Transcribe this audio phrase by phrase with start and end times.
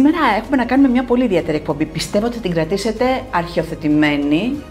[0.00, 1.86] Σήμερα έχουμε να κάνουμε μια πολύ ιδιαίτερη εκπομπή.
[1.86, 4.62] Πιστεύω ότι την κρατήσετε αρχιοθετημένη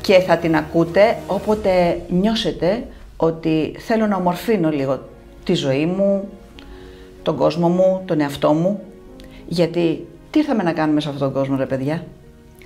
[0.00, 2.86] και θα την ακούτε όποτε νιώσετε
[3.16, 5.08] ότι θέλω να ομορφύνω λίγο
[5.44, 6.28] τη ζωή μου,
[7.22, 8.82] τον κόσμο μου, τον εαυτό μου.
[9.46, 12.04] Γιατί τι ήρθαμε να κάνουμε σε αυτόν τον κόσμο ρε παιδιά;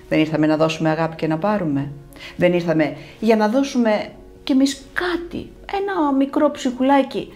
[0.08, 1.92] Δεν ήρθαμε να δώσουμε αγάπη και να πάρουμε.
[2.36, 4.08] Δεν ήρθαμε για να δώσουμε
[4.44, 5.50] κι εμείς κάτι,
[5.82, 7.28] ένα μικρό ψυχουλάκι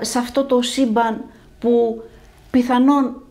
[0.00, 1.24] σε αυτό το σύμπαν
[1.58, 2.02] που
[2.50, 3.22] πιθανόν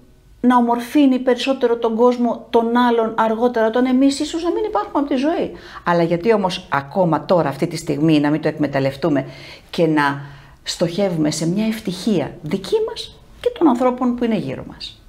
[0.42, 5.08] να ομορφύνει περισσότερο τον κόσμο των άλλων αργότερα, όταν εμείς ίσως να μην υπάρχουμε από
[5.08, 5.52] τη ζωή.
[5.84, 9.26] Αλλά γιατί όμως ακόμα τώρα αυτή τη στιγμή να μην το εκμεταλλευτούμε
[9.70, 10.22] και να
[10.64, 15.02] στοχεύουμε σε μια ευτυχία δική μας και των ανθρώπων που είναι γύρω μας.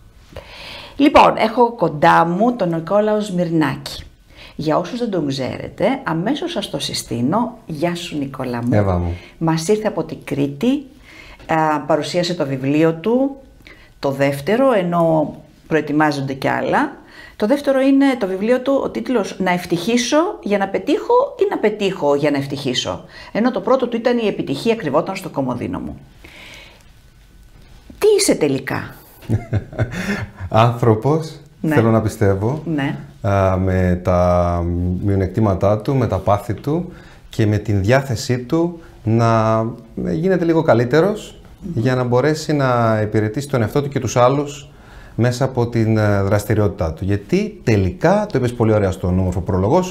[0.97, 4.03] Λοιπόν, έχω κοντά μου τον Νικόλαος Σμυρνάκη.
[4.57, 7.59] Για όσους δεν τον ξέρετε, αμέσως σας το συστήνω.
[7.67, 8.69] Γεια σου Νικόλα μου.
[8.73, 9.17] Εύα μου.
[9.39, 10.87] Μας ήρθε από την Κρήτη,
[11.87, 13.37] παρουσίασε το βιβλίο του,
[14.03, 15.35] το δεύτερο, ενώ
[15.67, 16.93] προετοιμάζονται κι άλλα.
[17.37, 21.59] Το δεύτερο είναι το βιβλίο του, ο τίτλος «Να ευτυχήσω για να πετύχω ή να
[21.59, 23.05] πετύχω για να ευτυχήσω».
[23.33, 25.99] Ενώ το πρώτο του ήταν «Η επιτυχία κρυβόταν στο κομμωδίνο μου».
[27.99, 28.95] Τι είσαι τελικά;
[30.49, 31.75] Άνθρωπος, ναι.
[31.75, 32.97] θέλω να πιστεύω, ναι.
[33.59, 34.63] με τα
[35.05, 36.93] μειονεκτήματά του, με τα πάθη του
[37.29, 39.63] και με την διάθεσή του να
[39.95, 41.42] γίνεται λίγο καλύτερος
[41.75, 44.71] για να μπορέσει να υπηρετήσει τον εαυτό του και τους άλλους
[45.15, 47.05] μέσα από την ε, δραστηριότητά του.
[47.05, 49.85] Γιατί τελικά, το είπες πολύ ωραία στον όμορφο πρόλογο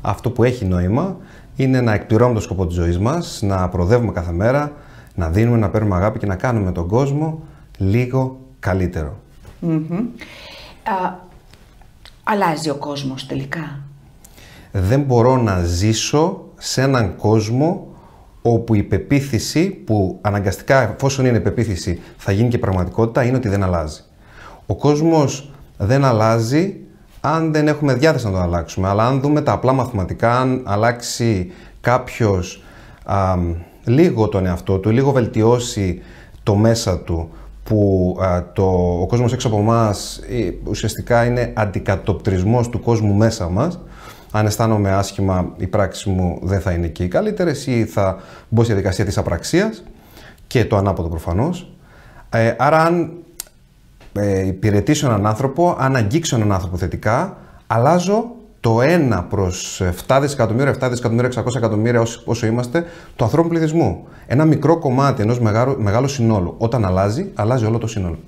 [0.00, 1.16] αυτό που έχει νόημα
[1.56, 4.72] είναι να εκπληρώνουμε το σκοπό της ζωής μας, να προοδεύουμε κάθε μέρα,
[5.14, 7.42] να δίνουμε, να παίρνουμε αγάπη και να κάνουμε τον κόσμο
[7.78, 9.20] λίγο καλύτερο.
[12.24, 13.78] αλλάζει ο κόσμος τελικά;
[14.72, 17.86] Δεν μπορώ να ζήσω σε έναν κόσμο
[18.52, 23.62] όπου η πεποίθηση που αναγκαστικά εφόσον είναι πεποίθηση θα γίνει και πραγματικότητα είναι ότι δεν
[23.62, 24.00] αλλάζει.
[24.66, 26.76] Ο κόσμος δεν αλλάζει
[27.20, 31.52] αν δεν έχουμε διάθεση να τον αλλάξουμε, αλλά αν δούμε τα απλά μαθηματικά, αν αλλάξει
[31.80, 32.62] κάποιος
[33.84, 36.00] λίγο τον εαυτό του, λίγο βελτιώσει
[36.42, 37.30] το μέσα του,
[37.64, 38.16] που
[38.52, 38.62] το,
[39.00, 40.20] ο κόσμος έξω από εμάς
[40.64, 43.78] ουσιαστικά είναι αντικατοπτρισμός του κόσμου μέσα μας,
[44.36, 48.62] αν αισθάνομαι άσχημα, οι πράξει μου δεν θα είναι και οι καλύτερε ή θα μπω
[48.62, 49.82] στη διαδικασία της απραξίας
[50.46, 51.72] και το ανάποδο προφανώς.
[52.30, 53.12] Ε, άρα, αν
[54.12, 57.36] ε, υπηρετήσω έναν άνθρωπο, αν αγγίξω έναν άνθρωπο θετικά,
[57.66, 58.30] αλλάζω
[58.60, 62.86] το 1 προς 7 δισεκατομμύρια, 7 δισεκατομμύρια, 600 εκατομμύρια όσο είμαστε
[63.16, 64.06] του ανθρώπου πληθυσμού.
[64.26, 66.54] Ένα μικρό κομμάτι ενός μεγάλου, μεγάλου συνόλου.
[66.58, 68.18] Όταν αλλάζει, αλλάζει όλο το σύνολο.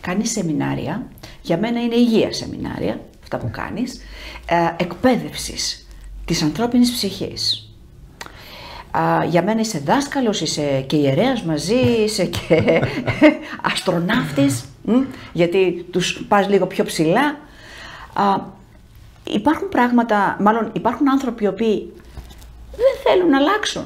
[0.00, 1.06] Κάνει σεμινάρια.
[1.42, 4.00] Για μένα είναι υγεία σεμινάρια αυτά που κάνεις,
[4.46, 5.86] ε, εκπαίδευσης
[6.24, 7.60] της ανθρώπινης ψυχής.
[9.28, 12.82] για μένα είσαι δάσκαλος, είσαι και ιερέας μαζί, είσαι και
[13.72, 14.64] αστροναύτης,
[15.32, 17.38] γιατί τους πας λίγο πιο ψηλά.
[19.24, 21.92] υπάρχουν πράγματα, μάλλον υπάρχουν άνθρωποι οι οποίοι
[22.70, 23.84] δεν θέλουν να αλλάξουν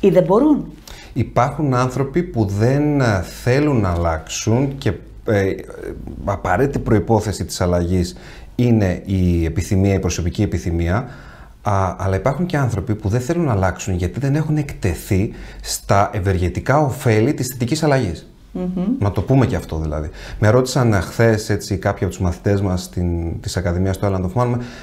[0.00, 0.72] ή δεν μπορούν.
[1.12, 4.92] Υπάρχουν άνθρωποι που δεν θέλουν να αλλάξουν και
[5.28, 5.54] ε,
[6.24, 8.16] απαραίτητη προϋπόθεση της αλλαγής
[8.60, 11.08] είναι η επιθυμία, η προσωπική επιθυμία,
[11.62, 15.30] α, αλλά υπάρχουν και άνθρωποι που δεν θέλουν να αλλάξουν γιατί δεν έχουν εκτεθεί
[15.60, 18.30] στα ευεργετικά ωφέλη της θετικής αλλαγής.
[18.54, 18.86] Mm-hmm.
[18.98, 20.10] Να το πούμε και αυτό δηλαδή.
[20.38, 21.46] Με ρώτησαν χθες
[21.78, 22.90] κάποιοι από τους μαθητές μας
[23.40, 24.30] της Ακαδημίας του Έλλαντο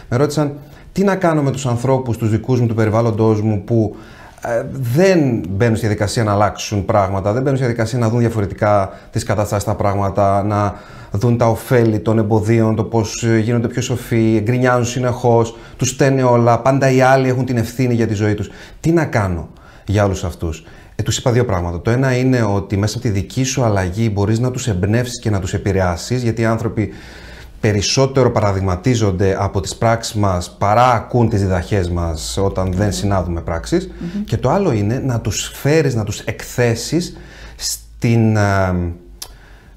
[0.09, 0.53] με ρώτησαν
[0.91, 4.14] τι να κάνω με τους ανθρώπους, τους δικούς μου, του περιβάλλοντός μου που ε,
[4.71, 9.23] δεν μπαίνουν στη διαδικασία να αλλάξουν πράγματα, δεν μπαίνουν στη διαδικασία να δουν διαφορετικά τις
[9.23, 10.75] καταστάσεις, τα πράγματα, να
[11.11, 16.59] δουν τα ωφέλη των εμποδίων, το πώς γίνονται πιο σοφοί, γκρινιάζουν συνεχώς, τους στέλνει όλα,
[16.59, 18.49] πάντα οι άλλοι έχουν την ευθύνη για τη ζωή τους.
[18.79, 19.49] Τι να κάνω
[19.85, 20.63] για όλους αυτούς;
[20.95, 21.81] Ε, τους είπα δύο πράγματα.
[21.81, 25.29] Το ένα είναι ότι μέσα από τη δική σου αλλαγή μπορείς να τους εμπνεύσεις και
[25.29, 26.89] να τους επηρεάσεις, γιατί οι άνθρωποι
[27.71, 33.43] περισσότερο παραδειγματίζονται από τις πράξεις μας παρά ακούν τις διδαχές μας όταν δεν συνάδουμε
[34.25, 37.17] Και το άλλο είναι να τους φέρεις, να τους εκθέσεις
[37.55, 38.93] στην, ε,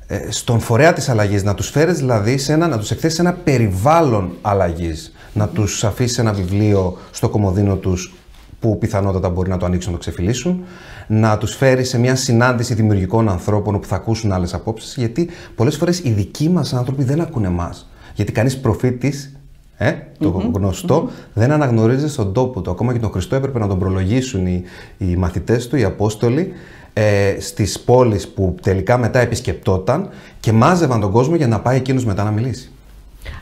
[0.06, 3.22] ε, στον φορέα της αλλαγής, να τους φέρεις δηλαδή σε ένα, να τους εκθέσεις σε
[3.22, 8.14] ένα περιβάλλον αλλαγής, να τους αφήσεις ένα βιβλίο στο κομμωδίνο τους
[8.60, 10.64] που πιθανότατα μπορεί να το ανοίξουν, να το ξεφυλίσουν,
[11.06, 15.76] να τους φέρει σε μια συνάντηση δημιουργικών ανθρώπων που θα ακούσουν άλλες απόψεις, γιατί πολλές
[15.76, 17.88] φορές οι δικοί μας άνθρωποι δεν ακούνε εμάς.
[18.14, 19.32] Γιατί κανείς προφήτης,
[19.76, 22.70] ε, το γνωστο δεν αναγνωρίζει στον τόπο του.
[22.70, 24.62] Ακόμα και τον Χριστό έπρεπε να τον προλογίσουν οι,
[24.98, 26.52] οι μαθητές του, οι Απόστολοι,
[26.92, 30.08] ε, στις πόλεις που τελικά μετά επισκεπτόταν
[30.40, 32.70] και μάζευαν τον κόσμο για να πάει εκείνος μετά να μιλήσει.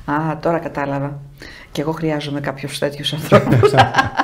[0.05, 1.19] Α, τώρα κατάλαβα.
[1.77, 3.71] Και εγώ χρειάζομαι κάποιους τέτοιους ανθρώπους.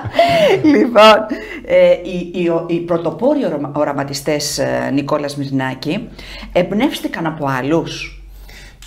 [0.74, 1.16] λοιπόν,
[1.64, 3.40] ε, οι, οι, οι πρωτοπόροι
[3.72, 6.08] οραματιστές ε, Νικόλας Μυρνάκη
[6.52, 8.22] εμπνεύστηκαν από άλλους.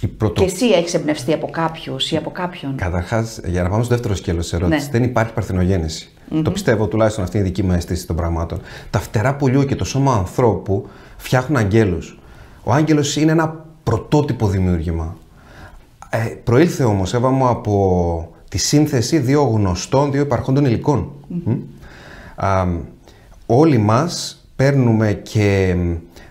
[0.01, 0.41] η πρωτο...
[0.41, 4.15] Και εσύ έχεις εμπνευστεί από κάποιους ή από κάποιον; Καταρχάς, για να πάμε στο δεύτερο
[4.15, 4.99] σκέλος της ερώτησης, Ναι.
[4.99, 6.09] δεν υπάρχει παρθενογέννηση.
[6.43, 8.61] Το πιστεύω τουλάχιστον αυτή είναι η δική μου αίσθηση των πραγμάτων.
[8.89, 10.87] Τα φτερά πουλιού και το σώμα ανθρώπου
[11.17, 12.19] φτιάχνουν αγγέλους.
[12.63, 15.17] Ο άγγελος είναι ένα πρωτότυπο δημιούργημα.
[16.09, 21.11] Ε, προήλθε όμως, Εύα μου, από τη σύνθεση δύο γνωστών, δύο υπαρχόντων υλικών.
[21.27, 21.51] Μμ.
[22.35, 22.65] Α,
[23.45, 25.75] όλοι μας παίρνουμε και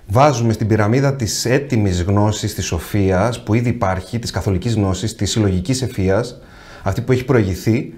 [0.07, 5.31] βάζουμε στην πυραμίδα της έτοιμης γνώσης, της σοφίας που ήδη υπάρχει, της καθολικής γνώσης, της
[5.31, 6.41] συλλογικής ευφυίας,
[6.83, 7.95] αυτή που έχει προηγηθεί,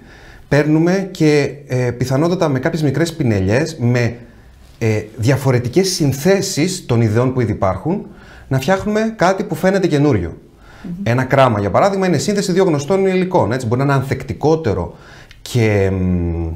[0.47, 4.17] παίρνουμε και ε, πιθανότατα με κάποιες μικρές πινελιές, με
[4.77, 8.05] ε, διαφορετικές συνθέσεις των ιδεών που ήδη υπάρχουν,
[8.47, 10.37] να φτιάχνουμε κάτι που φαίνεται καινούριο.
[11.03, 13.51] Ένα κράμα, για παράδειγμα, είναι σύνθεση δύο γνωστών υλικών.
[13.51, 13.67] Έτσι.
[13.67, 14.95] Μπορεί να είναι ανθεκτικότερο
[15.41, 16.47] και μ,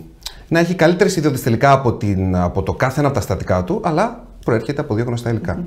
[0.47, 3.81] να έχει καλύτερες ιδιότητες τελικά από, την, από το κάθε ένα από τα στατικά του,
[3.83, 5.63] αλλά προέρχεται από δύο γνωστά υλικά.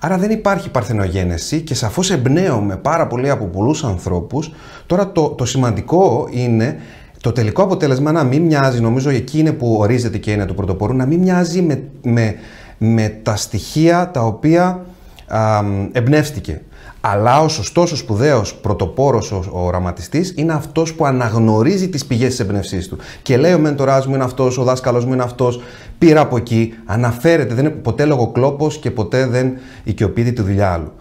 [0.00, 4.52] Άρα δεν υπάρχει παρθενογένεση και σαφώς εμπνέομαι πάρα πολύ από πολλούς ανθρώπους.
[4.86, 6.78] Τώρα το, το σημαντικό είναι
[7.20, 10.94] το τελικό αποτέλεσμα να μην μοιάζει, νομίζω εκεί είναι που ορίζεται και είναι του πρωτοπόρου,
[10.94, 12.34] να μην μοιάζει με, με,
[12.78, 14.84] με τα στοιχεία τα οποία
[15.26, 16.60] α, μ, εμπνεύστηκε.
[17.06, 22.28] Αλλά ο σωστός, ο σπουδαίος πρωτοπόρος, ο, ο οραματιστής είναι αυτός που αναγνωρίζει τις πηγές
[22.28, 22.96] της εμπνευσής του.
[23.22, 25.60] Και λέει: Ο μέντοράς μου είναι αυτός, ο δάσκαλο μου είναι αυτός,
[25.98, 26.74] πήρα από εκεί.
[26.84, 29.52] Αναφέρεται, δεν είναι ποτέ λογοκλόπος και ποτέ δεν
[29.84, 30.92] οικειοποιείται τη δουλειά άλλου.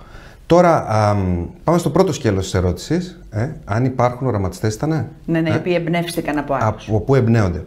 [0.45, 3.19] Τώρα αμ, πάμε στο πρώτο σκέλος της ερώτησης.
[3.29, 5.07] Ε, αν υπάρχουν οραματιστές, ήταν.
[5.25, 6.87] Ναι, ναι, Ε; οι οποίοι εμπνεύστηκαν από άλλους.
[6.87, 7.63] Από πού εμπνέονται.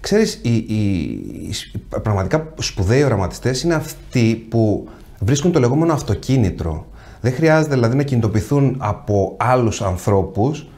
[0.00, 1.00] Ξέρεις, οι, οι,
[1.48, 4.88] οι σ- πραγματικά σπουδαίοι οραματιστές είναι αυτοί που
[5.20, 6.86] βρίσκουν το λεγόμενο αυτοκίνητρο.
[7.24, 10.68] Δεν χρειάζεται δηλαδή να κινητοποιηθούν από άλλους ανθρώπους,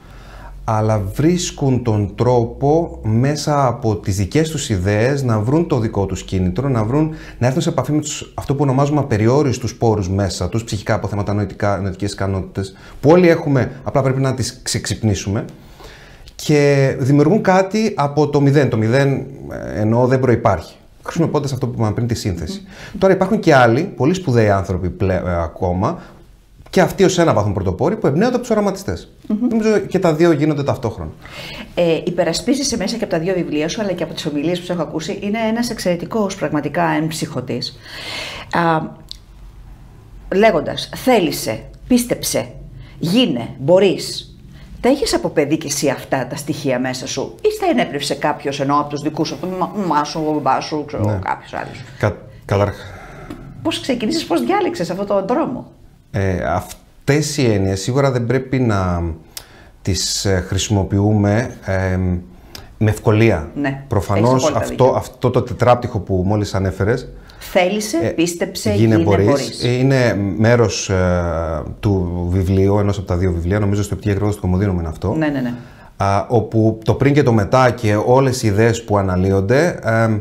[0.65, 6.23] αλλά βρίσκουν τον τρόπο μέσα από τις δικές τους ιδέες να βρουν το δικό τους
[6.23, 10.49] κίνητρο, να, βρουν, να έρθουν σε επαφή με τους, αυτό που ονομάζουμε απεριόριστους πόρους μέσα
[10.49, 15.45] τους, ψυχικά αποθέματα, νοητικά, νοητικές ικανότητες, που όλοι έχουμε, απλά πρέπει να τις ξεξυπνήσουμε
[16.35, 18.69] και δημιουργούν κάτι από το μηδέν.
[18.69, 20.75] Το μηδέν ε, εννοώ δεν προϋπάρχει.
[21.03, 22.63] Χρησιμοποιώντας αυτό που είπαμε πριν τη σύνθεση.
[22.99, 25.99] Τώρα υπάρχουν και άλλοι, πολύ σπουδαίοι άνθρωποι πλέ, ε, ακόμα,
[26.77, 28.99] και αυτοί ως ένα βαθμό πρωτοπόροι, που εμπνέονται από τους οραματιστε
[29.51, 31.11] Νομίζω και τα δύο γίνονται ταυτόχρονα.
[31.75, 34.65] Ε, υπερασπίζεσαι μέσα και από τα δύο βιβλία σου, αλλά και από τις ομιλίες που
[34.65, 35.19] σου έχω ακούσει.
[35.23, 37.63] Είναι ένας εξαιρετικός πραγματικά εμψυχωτή.
[40.35, 42.49] Λέγοντας, θέλησε, πίστεψε,
[42.99, 44.37] γίνε, μπορείς.
[44.81, 48.61] Τα έχεις από παιδί και εσύ αυτά τα στοιχεία μέσα σου, ή στα ενέπνευσε κάποιος
[48.61, 51.19] ενώ από τους δικούς σου, από το μαμά σου, ο μπαμπά σου, ξέρω Ναι.
[51.23, 51.83] κάποιος άλλος.
[51.99, 52.83] Κα, καταρχά.
[53.63, 55.75] Πώς ξεκίνησε, πώς διάλεξες αυτόν τον δρόμο;
[56.11, 59.03] Ε, αυτές οι έννοιες σίγουρα δεν πρέπει να
[59.83, 61.99] τις ε, χρησιμοποιούμε ε,
[62.79, 63.51] με ευκολία.
[63.55, 64.99] Ναι, έχεις Προφανώς απόλυτα αυτό, δίκιο.
[64.99, 67.09] αυτό το τετράπτυχο που μόλις ανέφερες
[67.39, 69.27] Θέλησε, ε, πίστεψε, γίνε γίνε, μπορείς.
[69.27, 69.65] μπορείς.
[69.65, 74.35] Ε, Είναι μέρος ε, του βιβλίου, ενός από τα δύο βιβλία, νομίζω στο Επιτυχία Εκδόσεις
[74.41, 75.15] του Κομμωδίνου είναι αυτό.
[75.15, 75.53] Ναι, ναι, ναι.
[75.97, 80.19] α, όπου το πριν και το μετά και όλες οι ιδέες που αναλύονται ε,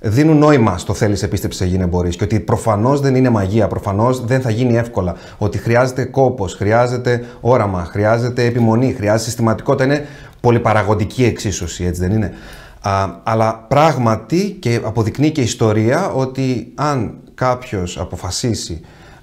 [0.00, 4.40] δίνουν νόημα στο θέλεις επίστεψε γίνε μπορείς και ότι προφανώς δεν είναι μαγεία, προφανώς δεν
[4.40, 10.06] θα γίνει εύκολα, ότι χρειάζεται κόπος, χρειάζεται όραμα, χρειάζεται επιμονή, χρειάζεται συστηματικότητα, είναι
[10.40, 12.32] πολυπαραγωγική εξίσωση, έτσι δεν είναι;
[12.80, 18.80] Α, αλλά πράγματι και αποδεικνύει και η ιστορία ότι αν κάποιος αποφασίσει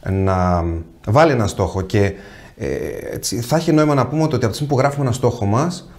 [0.10, 0.64] να
[1.08, 2.14] βάλει ένα στόχο και
[2.58, 2.68] ε,
[3.14, 5.90] έτσι, θα έχει νόημα να πούμε ότι από τη στιγμή που γράφουμε ένα στόχο μας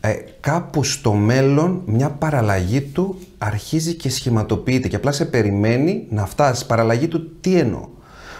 [0.00, 6.26] ε, κάπου στο μέλλον μια παραλλαγή του αρχίζει και σχηματοποιείται και απλά σε περιμένει να
[6.26, 6.66] φτάσει.
[6.66, 7.88] Παραλλαγή του τι εννοώ.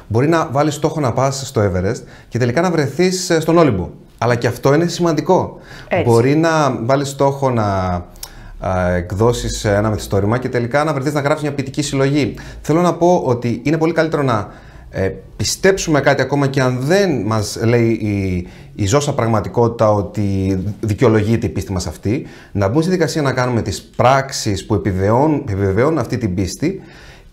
[0.07, 3.91] Μπορεί να βάλεις στόχο να πας στο Everest και τελικά να βρεθείς ε, στον Όλυμπο.
[4.19, 5.59] Αλλά και αυτό είναι σημαντικό.
[5.89, 6.11] Έτσι.
[6.11, 7.65] Μπορεί να βάλεις στόχο να
[8.59, 12.35] α, εκδώσεις ένα μυθιστόρημα και τελικά να βρεθείς να γράψεις μια ποιητική συλλογή.
[12.61, 14.49] Θέλω να πω ότι είναι πολύ καλύτερο να
[14.91, 21.47] ε, πιστέψουμε κάτι ακόμα και αν δεν μας λέει η, η ζώσα πραγματικότητα ότι δικαιολογείται
[21.47, 25.99] η πίστη μας αυτή, να μπούμε στη δικασία να κάνουμε τις πράξεις που επιβεβαιώνουν, επιβεβαιώνουν
[25.99, 26.81] αυτή την πίστη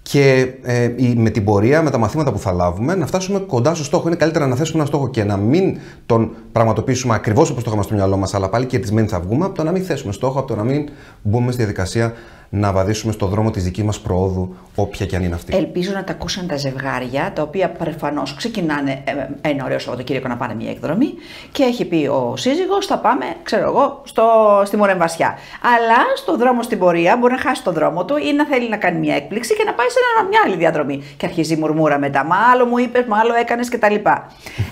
[0.01, 3.75] και ε, η- με την πορεία, με τα μαθήματα που θα λάβουμε, να φτάσουμε κοντά
[3.75, 4.07] στο στόχο.
[4.07, 7.83] Είναι καλύτερα να θέσουμε ένα στόχο και να μην τον πραγματοποιήσουμε ακριβώς όπως το είχαμε
[7.85, 10.47] στο μυαλό μας, αλλά πάλι κερδισμένοι θα βγούμε, από το να μην θέσουμε στόχο, από
[10.47, 10.89] το να μην
[11.21, 12.13] μπούμε στη διαδικασία
[12.49, 15.55] να βαδίσουμε στο δρόμο της δικής μας προόδου, όποια και αν είναι αυτή.
[15.57, 20.37] Ελπίζω να τα ακούσαν τα ζευγάρια, τα οποία προφανώς ξεκινάνε ε, ένα ωραίο Σαββατοκύριακο να
[20.37, 21.13] πάνε μια εκδρομή
[21.51, 24.23] και έχει πει ο σύζυγος θα πάμε, ξέρω εγώ, στο,
[24.65, 25.37] στη Μορεμβασιά.
[25.61, 28.77] Αλλά στο δρόμο στην πορεία μπορεί να χάσει τον δρόμο του ή να θέλει να
[28.77, 31.03] κάνει μια έκπληξη και να πάει σε ένα, μια άλλη διαδρομή.
[31.17, 33.95] Και αρχίζει η μουρμούρα μετά, μα άλλο μου είπες, μα άλλο έκανες κτλ.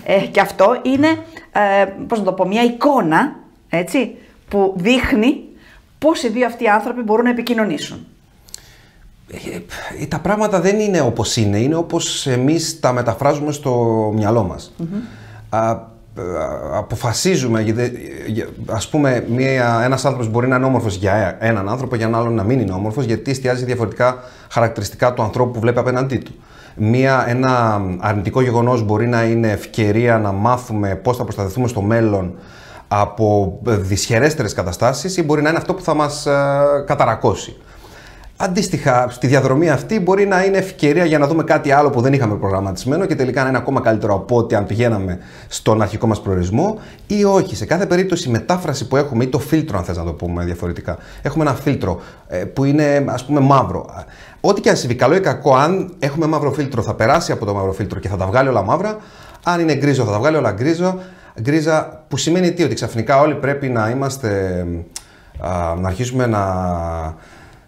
[0.04, 1.08] ε, και αυτό είναι,
[1.52, 3.36] ε, πώς να το πω, μια εικόνα,
[3.68, 4.16] έτσι,
[4.48, 5.45] που δείχνει
[6.06, 8.06] πώς οι δύο αυτοί οι άνθρωποι μπορούν να επικοινωνήσουν.
[10.00, 13.72] Ε, τα πράγματα δεν είναι όπως είναι, είναι όπως εμείς τα μεταφράζουμε στο
[14.14, 14.74] μυαλό μας.
[16.72, 17.64] αποφασίζουμε,
[18.66, 22.34] ας πούμε μια, ένας άνθρωπος μπορεί να είναι όμορφος για έναν άνθρωπο, για έναν άλλον
[22.34, 24.16] να μην είναι όμορφος, γιατί εστιάζει διαφορετικά
[24.50, 26.34] χαρακτηριστικά του ανθρώπου που βλέπει απέναντί του.
[26.76, 32.34] Μία, ένα αρνητικό γεγονός μπορεί να είναι ευκαιρία να μάθουμε πώς θα προστατευτούμε στο μέλλον
[32.88, 36.32] από δυσχερέστερες καταστάσεις ή μπορεί να είναι αυτό που θα μας ε,
[36.86, 37.56] καταρακώσει.
[38.38, 42.12] Αντίστοιχα, στη διαδρομή αυτή μπορεί να είναι ευκαιρία για να δούμε κάτι άλλο που δεν
[42.12, 46.20] είχαμε προγραμματισμένο και τελικά να είναι ακόμα καλύτερο από ό,τι αν πηγαίναμε στον αρχικό μας
[46.20, 47.56] προορισμό ή όχι.
[47.56, 50.44] Σε κάθε περίπτωση, η μετάφραση που έχουμε ή το φίλτρο, αν θες να το πούμε
[50.44, 50.98] διαφορετικά.
[51.22, 53.86] Έχουμε ένα φίλτρο ε, που είναι ας πούμε μαύρο.
[54.40, 57.54] Ό,τι και αν συμβεί, καλό ή κακό, αν έχουμε μαύρο φίλτρο, θα περάσει από το
[57.54, 58.96] μαύρο φίλτρο και θα τα βγάλει όλα μαύρα.
[59.42, 60.98] Αν είναι γκρίζο, θα τα βγάλει όλα γκρίζο.
[61.40, 64.64] Γκρίζα, που σημαίνει τι, ότι ξαφνικά όλοι πρέπει να είμαστε.
[65.80, 66.44] να αρχίσουμε να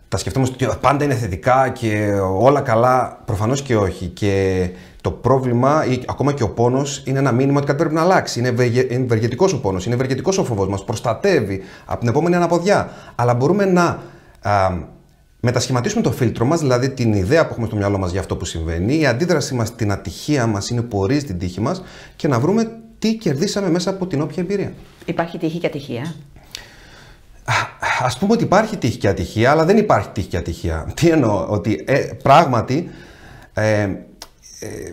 [0.08, 3.22] τα σκεφτόμαστε ότι πάντα είναι θετικά και όλα καλά.
[3.24, 4.06] Προφανώς και όχι.
[4.06, 4.68] Και
[5.00, 8.38] το πρόβλημα ή ακόμα και ο πόνος είναι ένα μήνυμα ότι κάτι πρέπει να αλλάξει.
[8.38, 8.48] Είναι
[8.88, 10.84] ευεργετικό ο πόνος, είναι ευεργετικό ο φόβο μας.
[10.84, 12.90] Προστατεύει από την επόμενη αναποδιά.
[13.14, 14.02] Αλλά μπορούμε να
[14.42, 14.70] α,
[15.40, 18.44] μετασχηματίσουμε το φίλτρο μας, δηλαδή την ιδέα που έχουμε στο μυαλό μας για αυτό που
[18.44, 21.82] συμβαίνει, η αντίδρασή μας, την ατυχία μας είναι που ορίζει την τύχη μας
[22.16, 24.72] και να βρούμε τι κερδίσαμε μέσα από την όποια εμπειρία.
[25.04, 26.14] Υπάρχει τύχη και ατυχία;
[28.00, 30.92] Α πούμε ότι υπάρχει τύχη και ατυχία, αλλά δεν υπάρχει τύχη και ατυχία.
[30.94, 32.90] Τι εννοώ, ότι ε, πράγματι
[33.54, 33.82] ε,
[34.60, 34.92] ε,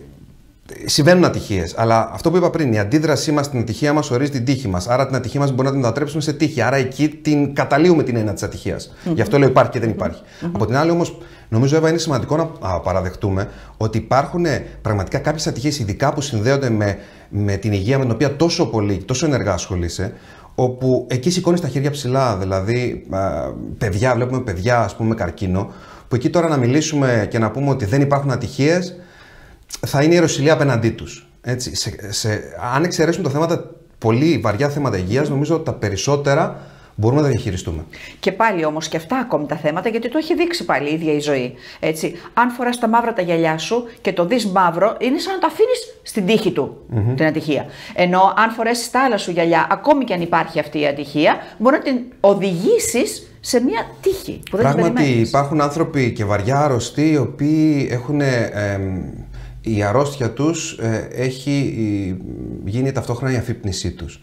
[0.84, 1.74] συμβαίνουν ατυχίες.
[1.76, 4.88] Αλλά αυτό που είπα πριν, η αντίδρασή μας στην ατυχία μας ορίζει την τύχη μας.
[4.88, 6.60] Άρα την ατυχία μας μπορεί να την μετατρέψουμε σε τύχη.
[6.60, 8.92] Άρα εκεί την καταλύουμε την έννοια της ατυχίας.
[8.92, 9.14] Mm-hmm.
[9.14, 10.22] Γι' αυτό λέω υπάρχει και δεν υπάρχει.
[10.24, 10.50] Mm-hmm.
[10.52, 11.18] Από την άλλη όμως,
[11.48, 14.44] νομίζω Εύα, είναι σημαντικό να παραδεχτούμε ότι υπάρχουν
[14.82, 18.96] πραγματικά κάποιες ατυχίες, ειδικά που συνδέονται με, με την υγεία με την οποία τόσο πολύ,
[18.96, 20.12] τόσο ενεργά ασχολείσαι,
[20.54, 22.36] όπου εκεί σηκώνεις τα χέρια ψηλά.
[22.36, 23.06] Δηλαδή,
[23.78, 25.72] παιδιά, βλέπουμε παιδιά ας πούμε, με καρκίνο,
[26.08, 28.96] που εκεί τώρα να μιλήσουμε και να πούμε ότι δεν υπάρχουν ατυχίες,
[29.86, 31.28] θα είναι η ιεροσιλία απέναντί τους.
[31.56, 32.42] Σε, σε,
[32.74, 36.60] αν εξαιρέσουμε τα θέματα, πολύ βαριά θέματα υγείας, νομίζω ότι τα περισσότερα
[36.94, 37.84] μπορούμε να τα διαχειριστούμε.
[38.20, 41.12] Και πάλι όμως και αυτά ακόμη τα θέματα, γιατί το έχει δείξει πάλι η ίδια
[41.12, 41.54] η ζωή.
[41.80, 42.14] Έτσι.
[42.34, 45.46] Αν φοράς τα μαύρα τα γυαλιά σου και το δεις μαύρο, είναι σαν να το
[45.46, 46.76] αφήνεις στην τύχη του
[47.16, 47.66] την ατυχία.
[47.94, 51.76] Ενώ αν φορέσεις τα άλλα σου γυαλιά, ακόμη και αν υπάρχει αυτή η ατυχία, μπορεί
[51.76, 57.16] να την οδηγήσεις σε μια τύχη που δεν Πράγματι, υπάρχουν άνθρωποι και βαριά αρρωστοί οι
[57.16, 58.20] οποίοι έχουν.
[59.74, 61.74] Η αρρώστια τους ε, έχει
[62.64, 64.20] γίνει ταυτόχρονα η αφύπνισή τους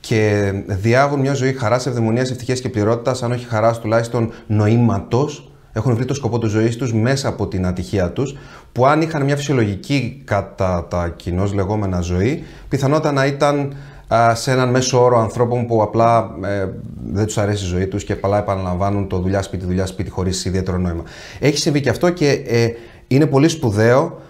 [0.00, 5.52] και διάγουν μια ζωή χαράς, ευδαιμονίας, ευτυχίας και πληρότητας, αν όχι χαράς τουλάχιστον νοήματος.
[5.72, 8.36] Έχουν βρει το σκοπό της ζωής τους μέσα από την ατυχία τους,
[8.72, 13.74] που αν είχαν μια φυσιολογική κατά τα κοινώ λεγόμενα ζωή, πιθανότατα να ήταν
[14.34, 16.68] σε έναν μέσο όρο ανθρώπων που απλά ε,
[17.12, 21.02] δεν τους αρέσει η ζωή τους και απλά επαναλαμβάνουν το δουλειά-σπίτι, δουλειά-σπίτι χωρίς ιδιαίτερο νόημα.
[21.38, 22.68] Έχει συμβεί και αυτό και ε,
[23.06, 24.20] είναι πολύ σπουδαίο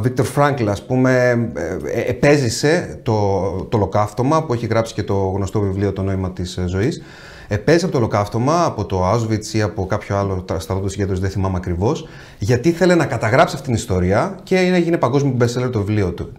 [0.00, 5.14] Βίκτορ Φράγκλ, ας πούμε, ε, ε, επέζησε το, το λοκαύτωμα που έχει γράψει και το
[5.14, 7.02] γνωστό βιβλίο «Το νόημα της ε, ζωής».
[7.48, 11.56] Επέζησε από το λοκαύτωμα, από το Auschwitz ή από κάποιο άλλο στρατό συγκέντρωση, δεν θυμάμαι
[11.56, 16.32] ακριβώς, γιατί ήθελε να καταγράψει αυτήν την ιστορία και έγινε παγκόσμιο bestseller το βιβλίο του.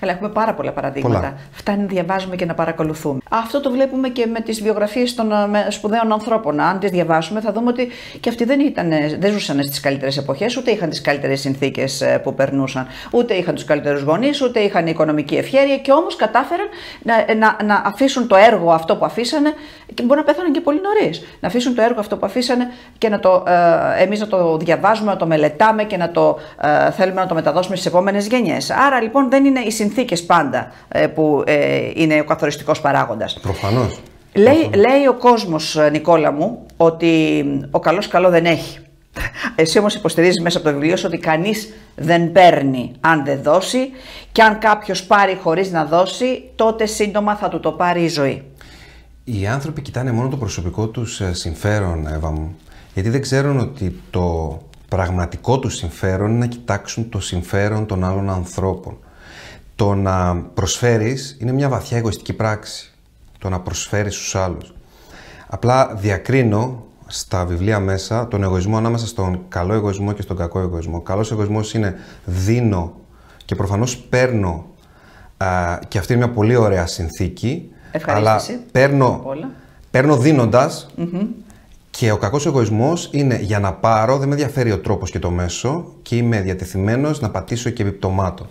[0.00, 1.18] Καλά, έχουμε πάρα πολλά παραδείγματα.
[1.18, 1.36] Πολλά.
[1.50, 3.18] Φτάνει να διαβάζουμε και να παρακολουθούμε.
[3.30, 6.60] Αυτό το βλέπουμε και με τις βιογραφίες των ε, σπουδαίων ανθρώπων.
[6.60, 7.88] Αν τις διαβάσουμε, θα δούμε ότι
[8.20, 12.18] και αυτοί δεν, ήταν, δεν ζούσαν στις καλύτερες εποχές, ούτε είχαν τις καλύτερες συνθήκες ε,
[12.18, 16.66] που περνούσαν, ούτε είχαν τους καλύτερους γονείς, ούτε είχαν οικονομική ευχέρεια και όμως κατάφεραν
[17.02, 19.52] να, να, να αφήσουν το έργο αυτό που αφήσανε
[19.94, 21.22] και μπορεί να πέθαναν και πολύ νωρίς.
[21.40, 22.66] Να αφήσουν το έργο αυτό που αφήσανε
[22.98, 26.90] και να το, ε, εμείς να το διαβάζουμε, να το μελετάμε και να το ε,
[26.90, 28.70] θέλουμε να το μεταδώσουμε στις επόμενες γενιές.
[28.70, 33.38] Άρα λοιπόν δεν είναι οι συνθήκες πάντα ε, που ε, είναι ο καθοριστικός παράγοντας.
[33.42, 34.00] Προφανώς.
[34.32, 38.78] Λέει, λέει ο κόσμος, ε, Νικόλα μου, ότι ο καλός καλό δεν έχει.
[39.54, 43.90] Εσύ όμως υποστηρίζεις μέσα από το βιβλίο σου ότι κανείς δεν παίρνει αν δεν δώσει
[44.32, 48.42] και αν κάποιος πάρει χωρίς να δώσει, τότε σύντομα θα του το πάρει η ζωή.
[49.24, 52.56] Οι άνθρωποι κοιτάνε μόνο το προσωπικό τους συμφέρον, Εύα μου,
[52.94, 54.58] γιατί δεν ξέρουν ότι το
[54.88, 58.98] πραγματικό τους συμφέρον είναι να κοιτάξουν το συμφέρον των άλλων ανθρώπων.
[59.76, 62.92] Το να προσφέρεις είναι μια βαθιά εγωιστική πράξη.
[63.38, 64.74] Το να προσφέρεις στους άλλους.
[65.46, 70.96] Απλά διακρίνω στα βιβλία μέσα τον εγωισμό ανάμεσα στον καλό εγωισμό και στον κακό εγωισμό.
[70.96, 72.94] Ο καλός εγωισμός είναι δίνω
[73.44, 74.66] και προφανώς παίρνω
[75.36, 77.70] α, και αυτή είναι μια πολύ ωραία συνθήκη.
[78.06, 78.40] Αλλά
[78.72, 79.24] παίρνω,
[79.90, 80.18] παίρνω
[81.90, 85.30] και ο κακός εγωισμός είναι για να πάρω, δεν με ενδιαφέρει ο τρόπος και το
[85.30, 88.46] μέσο και είμαι διατεθειμένος να πατήσω και επιπτωμάτων.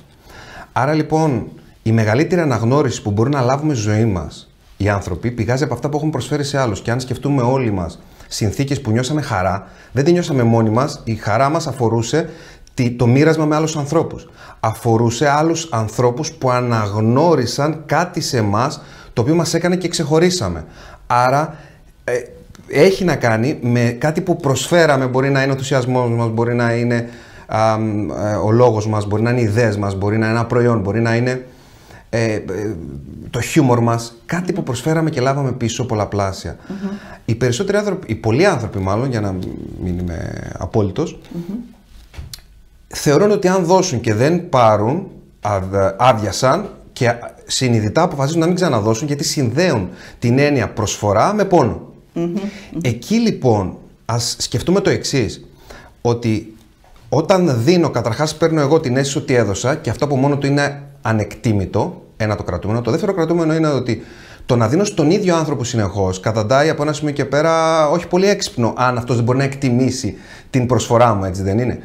[0.77, 1.47] Άρα λοιπόν
[1.83, 5.89] η μεγαλύτερη αναγνώριση που μπορούμε να λάβουμε στη ζωή μας οι άνθρωποι πηγάζει από αυτά
[5.89, 6.81] που έχουν προσφέρει σε άλλους.
[6.81, 11.01] Και αν σκεφτούμε όλοι μας συνθήκες που νιώσαμε χαρά, δεν τη νιώσαμε μόνοι μας.
[11.03, 12.29] Η χαρά μας αφορούσε
[12.97, 14.29] το μοίρασμα με άλλους ανθρώπους.
[14.59, 18.71] Αφορούσε άλλους ανθρώπους που αναγνώρισαν κάτι σε εμά
[19.13, 20.65] το οποίο μας έκανε και ξεχωρίσαμε.
[21.07, 21.55] Άρα
[22.03, 22.13] ε,
[22.67, 25.07] έχει να κάνει με κάτι που προσφέραμε.
[25.07, 27.09] Μπορεί να είναι ο ενθουσιασμός μας, μπορεί να είναι
[27.47, 30.79] ε, ο λόγος μας, μπορεί να είναι οι ιδέες μας, μπορεί να είναι ένα προϊόν,
[30.79, 31.45] μπορεί να είναι
[32.09, 32.41] ε, ε,
[33.29, 35.85] το χιούμορ μας, κάτι που προσφέραμε και λάβαμε πίσω
[37.25, 39.35] Οι περισσότεροι άνθρωποι, οι πολλοί άνθρωποι μάλλον, για να
[39.83, 41.19] μην είμαι απόλυτος,
[42.87, 45.07] θεωρούν ότι αν δώσουν και δεν πάρουν,
[45.97, 47.13] άδειασαν και
[47.45, 51.93] συνειδητά αποφασίζουν να μην ξαναδώσουν γιατί συνδέουν την έννοια προσφορά με πονο
[52.81, 55.45] Εκεί λοιπόν ας σκεφτούμε το εξής
[56.01, 56.54] ότι
[57.17, 60.83] όταν δίνω, καταρχάς παίρνω εγώ την αίσθηση ότι έδωσα και αυτό από μόνο του είναι
[61.01, 62.81] ανεκτήμητο, ένα το κρατούμενο.
[62.81, 64.03] Το δεύτερο κρατούμενο είναι ότι
[64.45, 68.27] το να δίνω στον ίδιο άνθρωπο συνεχώς καταντάει από ένα σημείο και πέρα όχι πολύ
[68.27, 70.15] έξυπνο, αν αυτός δεν μπορεί να εκτιμήσει
[70.49, 71.79] την προσφορά μου, έτσι δεν ειναι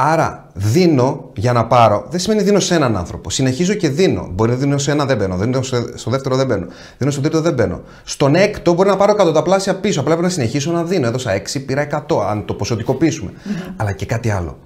[0.00, 3.30] Άρα, δίνω για να πάρω δεν σημαίνει δίνω σε έναν άνθρωπο.
[3.30, 4.28] Συνεχίζω και δίνω.
[4.32, 5.36] Μπορεί να δίνω σε ένα δεν μπαίνω.
[5.36, 5.62] Δίνω
[5.94, 6.66] στο δεύτερο δεν μπαίνω.
[6.98, 7.80] Δίνω στο τρίτο δεν μπαίνω.
[8.04, 10.00] Στον έκτο μπορεί να πάρω εκατοταπλάσια πίσω.
[10.00, 11.06] Απλά πρέπει να συνεχίσω να δίνω.
[11.06, 13.32] Έδωσα 6, πήρα 100, αν το ποσοτικοποιησουμε
[13.76, 14.58] Αλλά και κάτι άλλο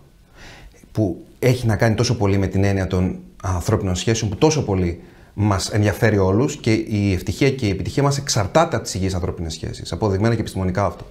[0.93, 5.01] που έχει να κάνει τόσο πολύ με την έννοια των ανθρώπινων σχέσεων που τόσο πολύ
[5.35, 9.53] μας ενδιαφέρει όλους και η ευτυχία και η επιτυχία μας εξαρτάται από τις υγιείς ανθρώπινες
[9.53, 9.93] σχέσεις.
[9.93, 11.05] Αποδειγμένα και επιστημονικά αυτό.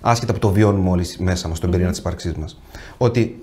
[0.00, 2.60] Άσχετα που το βιώνουμε όλοι μέσα μας, στον πυρήνα της ύπαρξής μας.
[2.98, 3.38] Ότι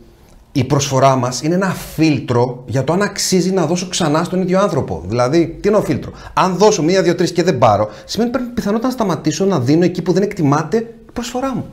[0.52, 4.60] η προσφορά μας είναι ένα φίλτρο για το αν αξίζει να δώσω ξανά στον ίδιο
[4.60, 5.04] άνθρωπο.
[5.06, 8.48] Δηλαδή, τι είναι ο φίλτρο; Αν δώσω μία, δύο, τρεις και δεν πάρω, σημαίνει πρέπει
[8.48, 11.66] πιθανότητα να σταματήσω να δίνω εκεί που δεν εκτιμάται η προσφορά μου.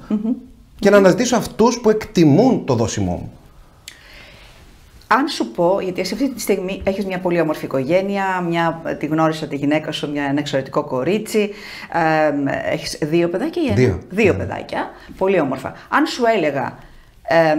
[0.79, 3.33] Και να αναζητήσω αυτούς που εκτιμούν το δώσιμό μου.
[5.11, 9.07] Αν σου πω, γιατί εσύ αυτή τη στιγμή έχεις μια πολύ όμορφη οικογένεια, μια, τη
[9.07, 11.51] γνώρισα τη γυναίκα σου, μια, ένα εξαιρετικό κορίτσι,
[11.93, 14.01] ε, έχεις δύο παιδάκια ή Δύο.
[14.09, 14.39] Δύο ναι.
[14.39, 15.73] παιδάκια, πολύ όμορφα.
[15.89, 16.79] Αν σου έλεγα,
[17.23, 17.57] ε,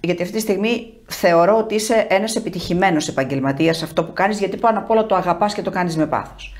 [0.00, 4.78] γιατί αυτή τη στιγμή θεωρώ ότι είσαι ένας επιτυχημένος επαγγελματίας αυτό που κάνεις, γιατί πάνω
[4.78, 6.54] απ' όλα το αγαπάς και το κάνεις με πάθος.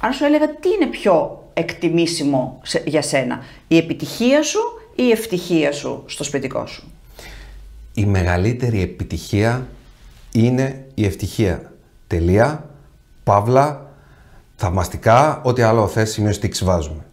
[0.00, 4.60] Αν σου έλεγα τι είναι πιο εκτιμήσιμο για σένα, η επιτυχία σου
[4.94, 6.92] ή η ευτυχία σου στο σπιτικό σου;
[7.94, 9.66] Η μεγαλύτερη επιτυχία
[10.44, 11.72] είναι η ευτυχία.
[12.06, 12.68] Τελεία,
[13.24, 13.90] παύλα,
[14.56, 17.06] θαυμαστικά, ό,τι άλλο θες σημείο τύξη βάζουμε.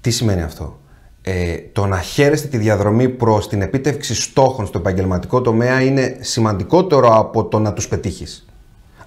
[0.00, 0.78] Τι σημαίνει αυτό;
[1.22, 7.16] Ε, το να χαίρεστε τη διαδρομή προς την επίτευξη στόχων στο επαγγελματικό τομέα είναι σημαντικότερο
[7.18, 8.46] από το να τους πετύχεις.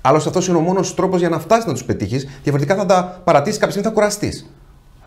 [0.01, 3.21] Άλλωστε αυτός είναι ο μόνος τρόπος για να φτάσεις να τους πετύχεις, διαφορετικά θα τα
[3.23, 4.53] παρατήσεις κάποια στιγμή θα κουραστείς.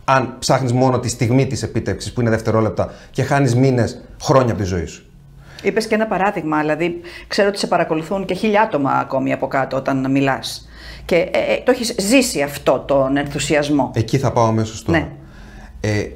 [0.04, 4.62] Αν ψάχνεις μόνο τη στιγμή της επίτευξης που είναι δευτερόλεπτα και χάνεις μήνες, χρόνια από
[4.62, 5.11] τη ζωή σου.
[5.62, 9.76] Είπες και ένα παράδειγμα, δηλαδή ξέρω ότι σε παρακολουθούν και χίλια άτομα ακόμη από κάτω
[9.76, 10.68] όταν μιλάς.
[11.04, 14.98] Και ε, ε, το έχεις ζήσει αυτό τον ενθουσιασμό; Εκεί θα πάω αμέσως τώρα.
[14.98, 15.08] Ναι.
[15.80, 16.08] Ε,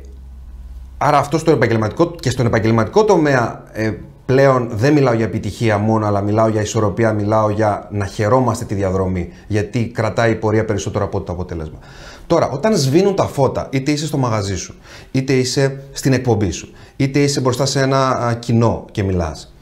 [0.99, 3.93] άρα αυτό στο επαγγελματικό και στον επαγγελματικό τομέα ε,
[4.27, 8.75] πλέον δεν μιλάω για επιτυχία μόνο, αλλά μιλάω για ισορροπία, μιλάω για να χαιρόμαστε τη
[8.75, 9.29] διαδρομή.
[9.47, 11.79] Γιατί κρατάει η πορεία περισσότερο από το αποτέλεσμα.
[12.27, 14.75] Τώρα, όταν σβήνουν τα φώτα, είτε είσαι στο μαγαζί σου,
[15.11, 19.55] είτε είσαι στην εκπομπή σου, είτε είσαι μπροστά σε ένα κοινό και μιλάς.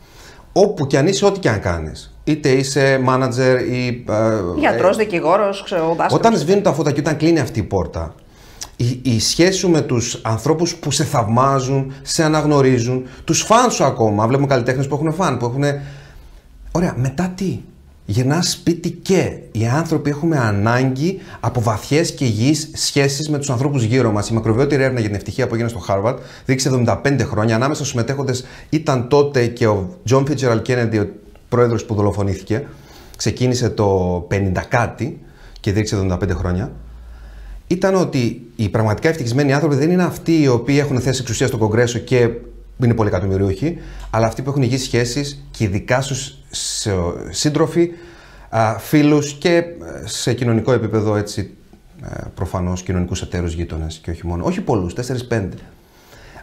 [0.52, 2.14] Όπου και αν είσαι, ό,τι και αν κάνεις.
[2.24, 4.04] Είτε είσαι manager ή.
[4.58, 8.14] Γιατρός, ε, δικηγόρος, ξέρω Όταν σβήνουν τα φώτα και όταν κλείνει αυτή η πόρτα,
[8.76, 13.84] η, η σχέση σου με τους ανθρώπους που σε θαυμάζουν, σε αναγνωρίζουν, τους φαν σου
[13.84, 14.26] ακόμα.
[14.26, 15.64] Βλέπουμε καλλιτέχνες που έχουν φαν, που έχουν.
[16.72, 17.60] Ωραία, μετά τι;
[18.06, 23.82] Γυρνά σπίτι και οι άνθρωποι έχουμε ανάγκη από βαθιές και υγιείς σχέσεις με τους ανθρώπους
[23.82, 24.28] γύρω μας.
[24.28, 27.54] Η μακροβιότερη έρευνα για την ευτυχία που έγινε στο Harvard δείξε 75 χρόνια.
[27.54, 31.06] Ανάμεσα στους συμμετέχοντες ήταν τότε και ο John Fitzgerald Kennedy, ο
[31.48, 32.66] πρόεδρος που δολοφονήθηκε.
[33.16, 35.20] Ξεκίνησε το 50 κάτι
[35.60, 36.72] και δείξε 75 χρόνια.
[37.66, 41.58] Ήταν ότι οι πραγματικά ευτυχισμένοι άνθρωποι δεν είναι αυτοί οι οποίοι έχουν θέσει εξουσίας στο
[41.58, 42.30] Κογκρέσο και
[42.84, 43.78] είναι πολύ εκατομμυριούχοι,
[44.10, 46.38] αλλά αυτοί που έχουν υγιείς σχέσεις και ειδικά στους
[47.30, 47.90] σύντροφοι,
[48.78, 49.64] φίλους και ε,
[50.04, 51.50] σε κοινωνικό επίπεδο έτσι
[52.02, 54.44] ε, προφανώς κοινωνικούς εταίρους γείτονες και όχι μόνο.
[54.44, 54.94] Όχι πολλούς,
[55.28, 55.48] 4-5.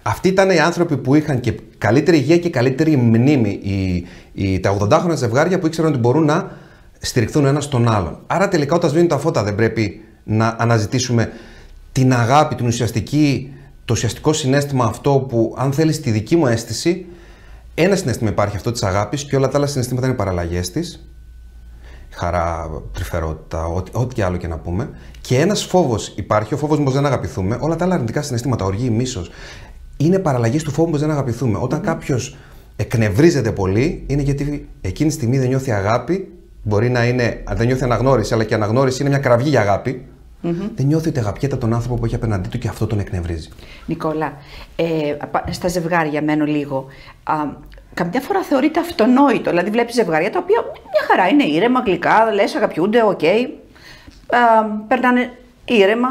[0.01, 3.59] Αυτοί ήταν οι άνθρωποι που είχαν και καλύτερη υγεία και καλύτερη μνήμη.
[3.63, 6.51] Οι, οι, τα 80 ζευγάρια που ήξεραν ότι μπορούν να
[6.99, 8.19] στηριχθούν ένας στον άλλον.
[8.27, 11.31] Άρα τελικά όταν σβήνουν τα φώτα δεν πρέπει να αναζητήσουμε
[11.91, 13.53] την αγάπη, την ουσιαστική,
[13.85, 17.05] το ουσιαστικό συνέστημα αυτό που αν θέλεις τη δική μου αίσθηση
[17.75, 21.05] ένα συνέστημα υπάρχει αυτό της αγάπης και όλα τα άλλα συναισθήματα είναι παραλλαγές της.
[22.13, 24.89] Χαρά, τρυφερότητα, ό,τι, ό,τι άλλο και να πούμε.
[25.21, 27.57] Και ένας φόβος υπάρχει, ο φόβος μα δεν αγαπηθούμε.
[27.61, 29.31] Όλα τα άλλα αρνητικά συναισθήματα, οργή, μίσος,
[29.97, 31.57] είναι παραλλαγή του φόβου μα δεν αγαπηθούμε.
[31.61, 31.83] Όταν mm.
[31.83, 32.37] κάποιος
[32.75, 36.31] εκνευρίζεται πολύ, είναι γιατί εκείνη τη στιγμή δεν νιώθει αγάπη.
[36.63, 40.05] Μπορεί να είναι, δεν νιώθει αναγνώριση, αλλά και αναγνώριση είναι μια κραυγή για αγάπη.
[40.43, 40.69] Mm-hmm.
[40.75, 43.49] Δεν νιώθει ότι αγαπιέται τον άνθρωπο που έχει απέναντί του και αυτό τον εκνευρίζει.
[43.85, 44.33] Νικόλα,
[44.75, 45.15] ε,
[45.49, 46.85] στα ζευγάρια μένω λίγο.
[47.23, 47.35] Α,
[47.93, 49.49] καμιά φορά θεωρείται αυτονόητο.
[49.49, 53.19] Δηλαδή, βλέπεις ζευγάρια τα οποία μια χαρά είναι ήρεμα, γλυκά, λες, αγαπιούνται, OK.
[53.21, 53.47] Okay.
[54.87, 55.31] περνάνε
[55.65, 56.09] ήρεμα.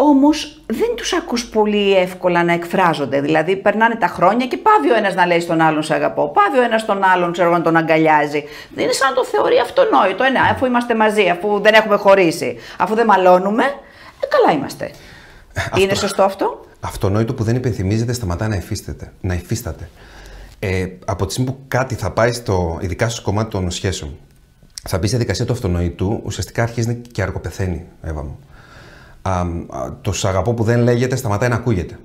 [0.00, 3.20] Όμως δεν τους ακούς πολύ εύκολα να εκφράζονται.
[3.20, 6.28] Δηλαδή, περνάνε τα χρόνια και παύει ο ένας να λέει στον άλλον Σε αγαπώ.
[6.28, 8.44] Παύει ο ένας τον άλλον, ξέρω να τον αγκαλιάζει.
[8.74, 10.24] Δεν είναι σαν να το θεωρεί αυτονόητο.
[10.24, 14.90] Ε, ναι, αφού είμαστε μαζί, αφού δεν έχουμε χωρίσει, αφού δεν μαλώνουμε, ε, καλά είμαστε.
[15.56, 19.88] Αυτό, είναι σωστό αυτό; Αυτονόητο που δεν υπενθυμίζεται σταματά να, υφίσταται, να υφίσταται.
[20.58, 24.16] Ε, από τη στιγμή που κάτι θα πάει στο, ειδικά στο κομμάτι των σχέσεων,
[24.88, 28.38] θα μπει στη δικασία του αυτονοητού, ουσιαστικά αρχίζει και αργοπεθαίνει, Εύα μου.
[29.28, 29.46] Α,
[30.00, 31.98] το σ' αγαπώ που δεν λέγεται σταματάει να ακούγεται.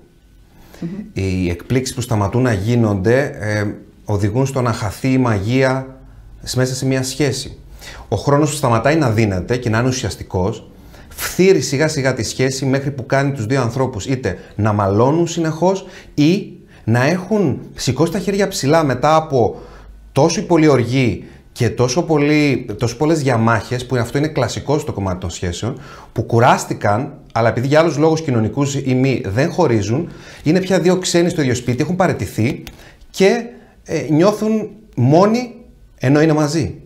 [0.82, 1.04] Mm-hmm.
[1.14, 3.74] Οι εκπλήξεις που σταματούν να γίνονται ε,
[4.06, 5.98] οδηγούν στο να χαθεί η μαγεία
[6.56, 7.58] μέσα σε μια σχέση.
[8.08, 10.70] Ο χρόνος που σταματάει να δίνεται και να είναι ουσιαστικός,
[11.10, 15.86] φθύρει σιγά σιγά τη σχέση μέχρι που κάνει τους δύο ανθρώπους είτε να μαλώνουν συνεχώς
[16.14, 19.62] ή να έχουν σηκώσει τα χέρια ψηλά μετά από
[20.12, 25.20] τόσο πολύ οργή και τόσο, πολύ, τόσο πολλές διαμάχες, που αυτό είναι κλασικό στο κομμάτι
[25.20, 25.80] των σχέσεων,
[26.14, 30.10] που κουράστηκαν, αλλά επειδή για άλλους λόγους κοινωνικούς ή μη δεν χωρίζουν,
[30.44, 32.64] είναι πια δύο ξένοι στο ίδιο σπίτι, έχουν παραιτηθεί
[33.10, 33.46] και
[33.84, 35.56] ε, νιώθουν μόνοι
[35.98, 36.83] ενώ είναι μαζί.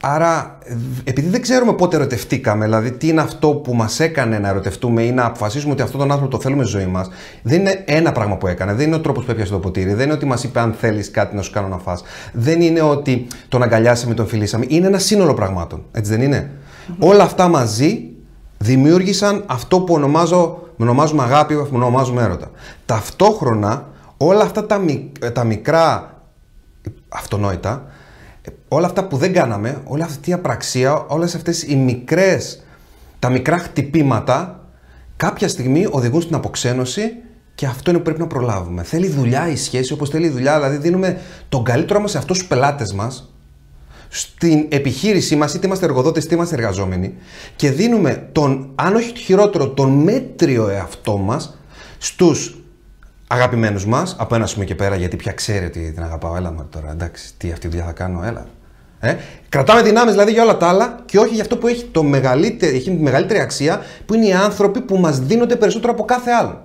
[0.00, 0.58] Άρα,
[1.04, 5.12] επειδή δεν ξέρουμε πότε ερωτευτήκαμε, δηλαδή τι είναι αυτό που μας έκανε να ερωτευτούμε ή
[5.12, 7.08] να αποφασίσουμε ότι αυτόν τον άνθρωπο το θέλουμε στη ζωή μας,
[7.42, 8.72] δεν είναι ένα πράγμα που έκανε.
[8.72, 9.94] Δεν είναι ο τρόπος που έπιασε το ποτήρι.
[9.94, 12.02] Δεν είναι ότι μας είπε αν θέλεις κάτι να σου κάνω να φας.
[12.32, 14.64] Δεν είναι ότι τον αγκαλιάσαμε, τον φιλήσαμε.
[14.68, 15.84] Είναι ένα σύνολο πραγμάτων.
[15.92, 16.50] Έτσι δεν ειναι
[16.98, 18.10] Όλα αυτά μαζί
[18.58, 22.50] δημιούργησαν αυτό που ονομάζω, ονομάζουμε αγάπη, που ονομάζουμε έρωτα.
[22.86, 24.80] Ταυτόχρονα, όλα αυτά τα,
[25.32, 26.14] τα μικρά
[27.08, 27.86] αυτονόητα
[28.68, 32.62] όλα αυτά που δεν κάναμε, όλη αυτή η απραξία, όλες αυτές οι μικρές,
[33.18, 34.66] τα μικρά χτυπήματα,
[35.16, 37.12] κάποια στιγμή οδηγούν στην αποξένωση
[37.54, 38.82] και αυτό είναι που πρέπει να προλάβουμε.
[38.82, 42.46] Θέλει δουλειά η σχέση, όπως θέλει δουλειά, δηλαδή δίνουμε τον καλύτερο μας σε αυτούς τους
[42.46, 43.30] πελάτες μας,
[44.08, 47.14] στην επιχείρησή μας, είτε είμαστε εργοδότες είτε είμαστε εργαζόμενοι
[47.56, 51.58] και δίνουμε τον, αν όχι χειρότερο, τον μέτριο εαυτό μας
[51.98, 52.60] στους
[53.26, 56.36] αγαπημένους μας, από ένα σημείο και πέρα, γιατί πια ξέρει ότι την αγαπάω.
[56.36, 58.46] Έλα μου τώρα, εντάξει, τι αυτή τη δουλειά θα κάνω, έλα.
[59.00, 59.16] Ε;
[59.48, 62.76] Κρατάμε δυνάμεις δηλαδή για όλα τα άλλα και όχι για αυτό που έχει, το μεγαλύτερη,
[62.76, 66.64] έχει τη μεγαλύτερη αξία, που είναι οι άνθρωποι που μας δίνονται περισσότερο από κάθε άλλο.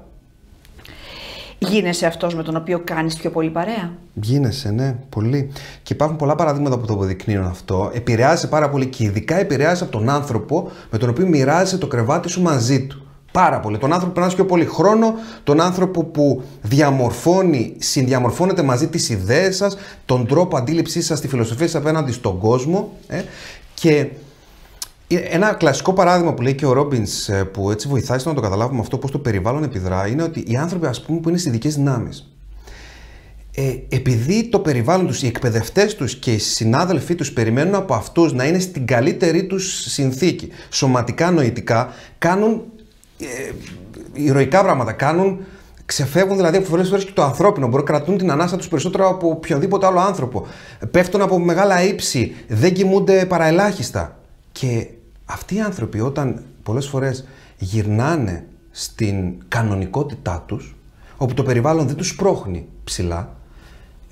[1.58, 5.52] Γίνεσαι αυτός με τον οποίο κάνεις πιο πολύ παρέα; Γίνεσαι, ναι, πολύ.
[5.84, 7.92] Και υπάρχουν πολλά παραδείγματα που το αποδεικνύουν αυτό.
[7.94, 12.30] Επηρεάζει πάρα πολύ και ειδικά επηρεάζει από τον άνθρωπο με τον οποίο μοιράζεσαι το κρεβάτι
[12.30, 13.01] σου μαζί του.
[13.32, 13.78] Πάρα πολύ.
[13.78, 15.14] Τον άνθρωπο που περνάει πιο πολύ χρόνο,
[15.44, 21.68] τον άνθρωπο που διαμορφώνει, συνδιαμορφώνεται μαζί τις ιδέες σας, τον τρόπο αντίληψής σας, τη φιλοσοφία
[21.68, 22.98] σας απέναντι στον κόσμο.
[23.08, 23.22] Ε,
[23.74, 24.08] και
[25.08, 28.42] ένα κλασικό παράδειγμα που λέει και ο Ρόμπινς, ε, που έτσι βοηθάει στο να το
[28.42, 31.50] καταλάβουμε αυτό, πώς το περιβάλλον επιδρά, είναι ότι οι άνθρωποι, ας πούμε, που είναι στις
[31.50, 32.36] ειδικέ δυνάμεις,
[33.56, 38.34] ε, επειδή το περιβάλλον τους, οι εκπαιδευτές τους και οι συνάδελφοί τους περιμένουν από αυτούς
[38.34, 42.81] να είναι στην καλύτερη τους συνθήκη, σωματικά, νοητικά, κάνουν ε,
[44.14, 45.40] ηρωικά πράγματα κάνουν,
[45.86, 47.68] ξεφεύγουν δηλαδή από πολλέ φορέ και το ανθρώπινο.
[47.68, 50.48] Μπορεί να κρατούν την ανάσα τους περισσότερο από οποιονδήποτε άλλο άνθρωπο.
[50.92, 54.18] Πέφτουν από μεγάλα ύψη, δεν κοιμούνται παραελάχιστα.
[54.52, 54.88] Και
[55.26, 60.76] αυτοί οι άνθρωποι όταν πολλές φορές γυρνάνε στην κανονικότητά τους,
[61.18, 63.36] όπου το περιβάλλον δεν τους πρόχνει ψηλά,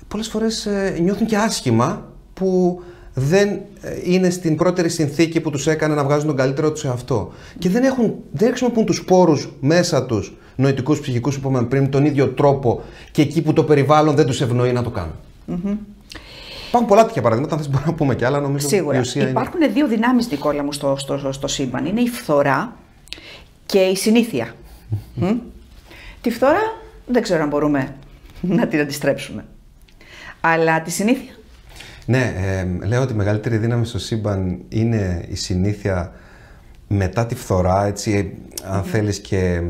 [0.08, 2.82] πολλές φορές ε, νιώθουν και άσχημα που
[3.14, 3.60] δεν ε,
[4.04, 7.32] είναι στην πρώτερη συνθήκη που τους έκανε να βγάζουν τον καλύτερο τους εαυτό.
[7.58, 12.04] Και δεν, έχουν, δεν χρησιμοποιούν τους πόρους μέσα τους, νοητικούς, ψυχικούς, που είπαμε πριν, τον
[12.04, 15.14] ίδιο τρόπο και εκεί που το περιβάλλον δεν τους ευνοεί να το κάνουν.
[15.48, 15.76] Mm-hmm.
[16.68, 18.96] Υπάρχουν πολλά τέτοια παραδείγματα, αν θες μπορούμε να πούμε και άλλα, νομίζω Σίγουρα.
[18.96, 19.72] Η ουσία Υπάρχουν είναι...
[19.72, 21.86] δύο δυνάμεις, Νικόλα μου, στο, στο, στο σύμπαν.
[21.86, 22.76] Είναι η φθορά
[23.66, 24.54] και η συνήθεια.
[26.20, 26.60] Τη φθορά
[27.06, 27.96] δεν ξέρω αν μπορούμε
[28.40, 29.44] να την αντιστρέψουμε.
[30.40, 31.32] Αλλά τη συνήθεια
[32.10, 36.12] ναι, ε, λέω ότι η μεγαλύτερη δύναμη στο σύμπαν είναι η συνήθεια
[36.88, 38.32] μετά τη φθορά, έτσι,
[38.64, 39.62] αν θέλεις και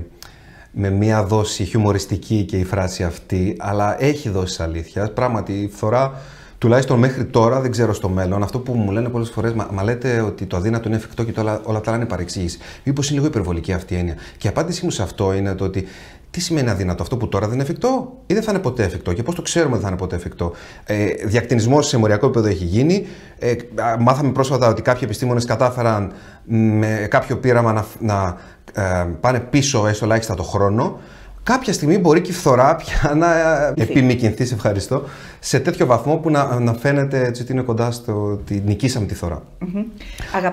[0.70, 5.12] με μία δόση χιουμοριστική και η φράση αυτή, αλλά έχει δόση αλήθειας.
[5.12, 6.12] Πράγματι, η φθορά,
[6.58, 9.82] τουλάχιστον μέχρι τώρα, δεν ξέρω στο μέλλον, αυτό που μου λένε πολλές φορές, μα, μα,
[9.82, 12.58] λέτε ότι το αδύνατο είναι εφικτό και το, όλα, όλα τα άλλα είναι παρεξήγηση.
[12.84, 15.64] Μήπως είναι λίγο υπερβολική αυτή η έννοια; Και η απάντησή μου σε αυτό είναι το
[15.64, 15.86] ότι
[16.30, 19.12] τι σημαίνει αδύνατο, αυτό που τώρα δεν είναι εφικτό ή δεν θα είναι ποτέ εφικτό
[19.12, 20.52] και πώς το ξέρουμε ότι θα είναι ποτέ εφικτό;
[20.84, 23.06] Ε, Διακτηνισμό σε μοριακό επίπεδο έχει γίνει.
[23.38, 23.54] Ε,
[23.98, 26.12] μάθαμε πρόσφατα ότι κάποιοι επιστήμονες κατάφεραν
[26.44, 28.36] με κάποιο πείραμα να, να
[28.72, 30.98] ε, πάνε πίσω έστω ελάχιστα το χρόνο.
[31.42, 33.28] Κάποια στιγμή μπορεί και η φθορά πια να
[33.76, 35.04] επιμηκυνθεί, σε ευχαριστώ,
[35.38, 39.14] σε τέτοιο βαθμό που να, να φαίνεται έτσι ότι είναι κοντά στο ότι νικήσαμε τη
[39.14, 39.42] φθορά.
[39.60, 39.84] Mm-hmm.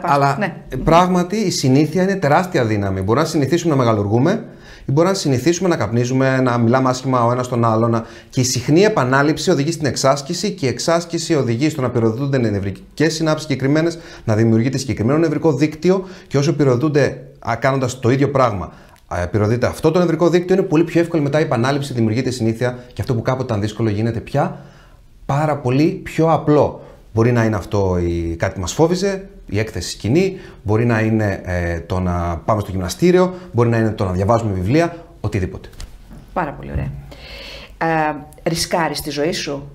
[0.02, 0.54] Αλλά ναι.
[0.84, 3.02] πράγματι η συνήθεια είναι τεράστια δύναμη.
[3.02, 4.57] Μπορούμε να συνηθίσουμε να μεγαλουργούμε ή
[4.92, 8.06] μπορεί να συνηθίσουμε να καπνίζουμε, να μιλάμε άσχημα ο ένας τον άλλο.
[8.30, 13.14] Και η συχνή επανάληψη οδηγεί στην εξάσκηση και η εξάσκηση οδηγεί στο να πυροδοτούνται νευρικές
[13.14, 17.22] συνάψεις συγκεκριμένες, να δημιουργείται συγκεκριμένο νευρικό δίκτυο και όσο πυροδοτούνται
[17.60, 18.72] κάνοντας το ίδιο πράγμα
[19.32, 23.02] πυροδοτείται αυτό το νευρικό δίκτυο, είναι πολύ πιο εύκολη μετά η επανάληψη, δημιουργείται συνήθεια και
[23.02, 24.60] αυτό που κάποτε ήταν δύσκολο γίνεται πια
[25.26, 26.82] πάρα πολύ πιο απλό.
[27.14, 31.80] Μπορεί να είναι αυτό η, κάτι μας φόβιζε, η έκθεση σκηνή, μπορεί να είναι ε,
[31.80, 35.70] το να πάμε στο γυμναστήριο, μπορεί να είναι το να διαβάζουμε βιβλία, οτιδήποτε.
[36.34, 36.92] Πάρα πολύ ωραία.
[37.78, 39.72] Ε, ρισκάρεις τη ζωή σου;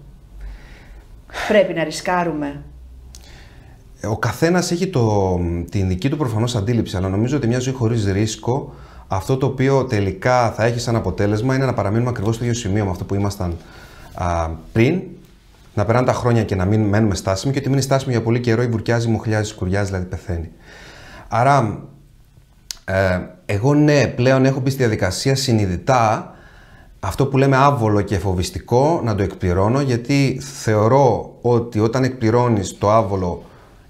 [1.49, 2.63] Πρέπει να ρισκάρουμε.
[4.05, 5.39] Ο καθένας έχει το,
[5.71, 8.75] την δική του προφανώς αντίληψη, αλλά νομίζω ότι μια ζωή χωρίς ρίσκο,
[9.09, 12.85] αυτό το οποίο τελικά θα έχει σαν αποτέλεσμα είναι να παραμείνουμε ακριβώς στο ίδιο σημείο
[12.85, 13.57] με αυτό που ήμασταν
[14.15, 15.03] α, πριν
[15.75, 18.41] να περνάνε τα χρόνια και να μην μένουμε στάσιμοι και ότι μείνει στάσιμος για πολύ
[18.41, 20.51] καιρό, η μπουρκιάζει, μοχλιάζει, σκουριάζει, δηλαδή πεθαίνει.
[21.29, 21.83] Άρα,
[22.85, 26.35] ε, εγώ ναι, πλέον έχω μπει στη διαδικασία συνειδητά
[27.01, 32.91] αυτό που λέμε άβολο και φοβιστικό να το εκπληρώνω γιατί θεωρώ ότι όταν εκπληρώνεις το
[32.91, 33.43] άβολο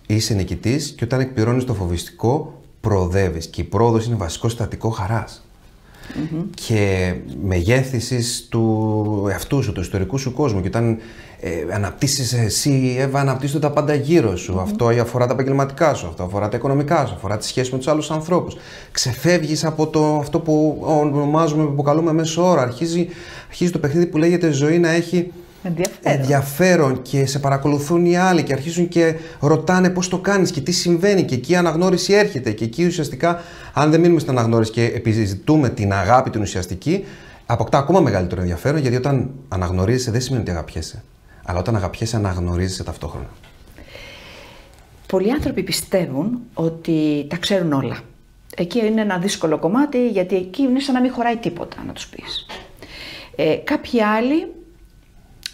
[0.06, 5.46] είσαι νικητής και όταν εκπληρώνεις το φοβιστικό προοδεύεις και η πρόοδος είναι βασικό στατικό χαράς
[6.14, 6.44] mm-hmm.
[6.54, 10.60] και μεγέθυνσης του εαυτού σου, του ιστορικού σου κόσμου.
[10.60, 10.98] Και όταν
[11.40, 14.54] ε, αναπτύσσεις εσύ, Εύα, αναπτύσσονται τα πάντα γύρω σου.
[14.56, 14.62] Mm-hmm.
[14.62, 17.88] Αυτό αφορά τα επαγγελματικά σου, αυτό αφορά τα οικονομικά σου, αφορά τη σχέση με τους
[17.88, 18.56] άλλους ανθρώπους.
[18.92, 22.62] Ξεφεύγεις από το, αυτό που ονομάζουμε, που αποκαλούμε μέσω ώρα.
[22.62, 23.08] Αρχίζει,
[23.48, 26.20] αρχίζει το παιχνίδι που λέγεται ζωή να έχει ενδιαφέρον.
[26.20, 30.72] ενδιαφέρον και σε παρακολουθούν οι άλλοι και αρχίζουν και ρωτάνε πώς το κάνεις και τι
[30.72, 33.40] συμβαίνει και εκεί η αναγνώριση έρχεται και εκεί ουσιαστικά
[33.72, 37.04] αν δεν μείνουμε στην αναγνώριση και επιζητούμε την αγάπη την ουσιαστική
[37.46, 41.02] αποκτά ακόμα μεγαλύτερο ενδιαφέρον γιατί όταν αναγνωρίζεσαι δεν σημαίνει ότι αγαπιέσαι
[41.44, 43.30] αλλά όταν αγαπιέσαι αναγνωρίζεσαι ταυτόχρονα.
[45.06, 47.96] Πολλοί άνθρωποι πιστεύουν ότι τα ξέρουν όλα.
[48.56, 52.08] Εκεί είναι ένα δύσκολο κομμάτι γιατί εκεί είναι σαν να μην χωράει τίποτα να τους
[52.08, 52.46] πεις.
[53.36, 54.46] Ε, κάποιοι άλλοι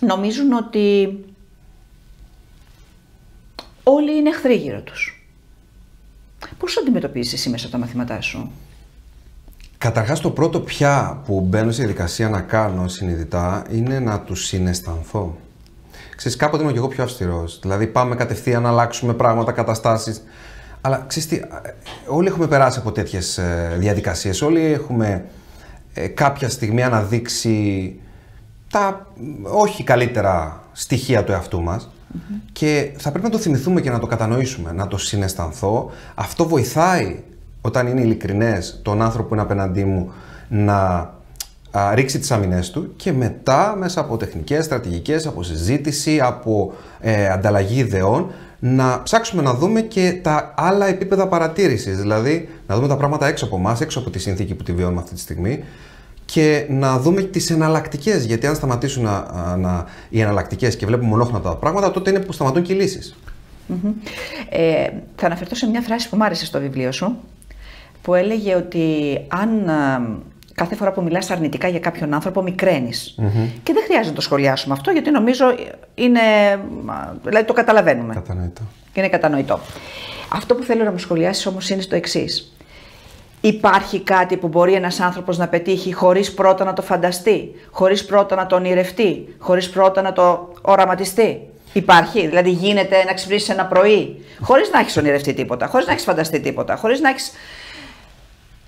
[0.00, 1.18] νομίζουν ότι
[3.82, 5.22] όλοι είναι εχθροί γύρω τους.
[6.58, 8.50] Πώς το αντιμετωπίζεις εσύ μέσα από τα μαθήματά σου;
[9.78, 15.36] Καταρχάς το πρώτο πια που μπαίνω στη διαδικασία να κάνω συνειδητά είναι να τους συναισθανθώ.
[16.16, 17.58] Ξέρεις, κάποτε είμαι και εγώ πιο αυστηρός.
[17.62, 20.22] Δηλαδή πάμε κατευθείαν να αλλάξουμε πράγματα, καταστάσεις.
[20.80, 21.40] Αλλά ξέρεις τι,
[22.06, 24.42] όλοι έχουμε περάσει από τέτοιες ε, διαδικασίες.
[24.42, 25.24] Όλοι έχουμε
[25.94, 27.94] ε, κάποια στιγμή αναδείξει
[28.70, 29.06] τα
[29.42, 31.90] όχι καλύτερα στοιχεία του εαυτού μας.
[32.52, 35.90] Και θα πρέπει να το θυμηθούμε και να το κατανοήσουμε, να το συναισθανθώ.
[36.14, 37.22] Αυτό βοηθάει
[37.60, 40.12] όταν είναι ειλικρινές τον άνθρωπο που είναι απέναντί μου
[40.48, 41.10] να
[41.94, 47.78] ρίξει τις αμυνές του και μετά μέσα από τεχνικές, στρατηγικές, από συζήτηση, από ε, ανταλλαγή
[47.78, 53.26] ιδεών να ψάξουμε να δούμε και τα άλλα επίπεδα παρατήρησης, δηλαδή να δούμε τα πράγματα
[53.26, 55.64] έξω από εμάς, έξω από τη συνθήκη που τη βιώνουμε αυτή τη στιγμή
[56.32, 58.24] και να δούμε τις εναλλακτικές.
[58.24, 62.32] Γιατί αν σταματήσουν να, να, οι εναλλακτικές και βλέπουμε μονόχρονα τα πράγματα, τότε είναι που
[62.32, 63.16] σταματούν και οι λύσεις.
[64.48, 67.16] Ε, θα αναφερθώ σε μια φράση που μου άρεσε στο βιβλίο σου,
[68.02, 69.70] που έλεγε ότι αν
[70.54, 73.14] κάθε φορά που μιλάς αρνητικά για κάποιον άνθρωπο, μικραίνεις.
[73.62, 75.44] Και δεν χρειάζεται να το σχολιάσουμε αυτό, γιατί νομίζω
[75.94, 76.20] είναι.
[77.24, 78.14] Δηλαδή το καταλαβαίνουμε.
[78.14, 78.62] Κατανοητό.
[78.92, 79.60] Και είναι κατανοητό.
[80.28, 82.52] Αυτό που θέλω να μου σχολιάσεις όμως είναι το εξής.
[83.40, 88.36] Υπάρχει κάτι που μπορεί ένας άνθρωπος να πετύχει χωρίς πρώτα να το φανταστεί, χωρίς πρώτα
[88.36, 91.40] να το ονειρευτεί, χωρίς πρώτα να το οραματιστεί;
[91.72, 96.04] Υπάρχει, δηλαδή γίνεται να ξυπνήσεις ένα πρωί, χωρίς να έχεις ονειρευτεί τίποτα, χωρίς να έχεις
[96.04, 97.32] φανταστεί τίποτα, χωρίς να έχεις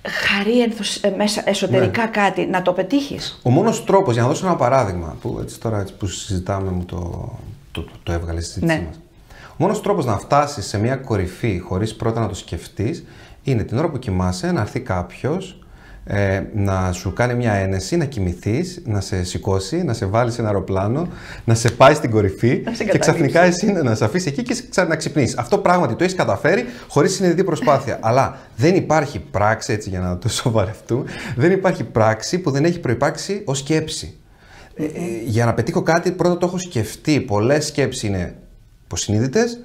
[0.07, 0.95] χαρί ενθουσ...
[0.95, 2.09] Ε, μέσα εσωτερικά ναι.
[2.09, 5.79] κάτι να το πετύχεις; Ο μόνος τρόπος, για να δώσω ένα παράδειγμα, που έτσι τώρα
[5.79, 7.29] έτσι που συζητάμε μου το,
[7.71, 8.85] το, το, το έβγαλες στη συζήτησή ναι.
[8.85, 8.99] μας.
[9.61, 13.03] Ο μόνος τρόπος να φτάσεις σε μια κορυφή χωρίς πρώτα να το σκεφτείς
[13.43, 15.63] είναι την ώρα που κοιμάσαι να έρθει κάποιος
[16.05, 20.41] ε, να σου κάνει μια ένεση, να κοιμηθείς, να σε σηκώσει, να σε βάλει σε
[20.41, 21.07] ένα αεροπλάνο,
[21.45, 25.37] να σε πάει στην κορυφή και ξαφνικά εσύ να σε αφήσει εκεί και να ξυπνήσεις.
[25.37, 27.97] Αυτό πράγματι το έχεις καταφέρει χωρίς συνειδητή προσπάθεια.
[28.09, 31.03] Αλλά δεν υπάρχει πράξη, έτσι για να το σοβαρευτούμε,
[31.35, 34.17] δεν υπάρχει πράξη που δεν έχει προπάρξει ως σκέψη.
[34.75, 34.89] Ε, ε,
[35.25, 37.21] για να πετύχω κάτι, πρώτα το έχω σκεφτεί.
[37.21, 38.35] Πολλές σκέψεις είναι
[38.91, 39.59] υποσυνείδητες,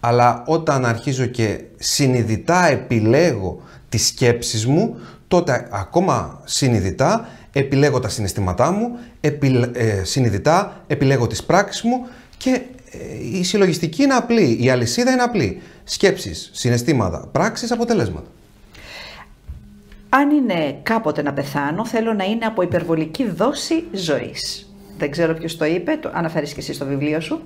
[0.00, 4.96] αλλά όταν αρχίζω και συνειδητά επιλέγω τις σκέψεις μου,
[5.28, 12.06] τότε ακόμα συνειδητά επιλέγω τα συναισθήματά μου, ε, συνειδητά επιλέγω τις πράξεις μου
[12.36, 12.50] και
[12.90, 15.62] ε, η συλλογιστική είναι απλή, η αλυσίδα είναι απλή.
[15.84, 18.26] Σκέψεις, συναισθήματα, πράξεις, αποτελέσματα.
[20.08, 24.68] Αν είναι κάποτε να πεθάνω, θέλω να είναι από υπερβολική δόση ζωής.
[24.98, 27.40] Δεν ξέρω ποιος το είπε, το αναφέρεις και εσύ στο βιβλίο σου.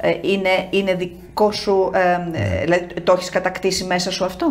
[0.00, 1.90] Ε, είναι, είναι δικό σου,
[2.32, 4.50] ε, δηλαδή το έχεις κατακτήσει μέσα σου αυτό;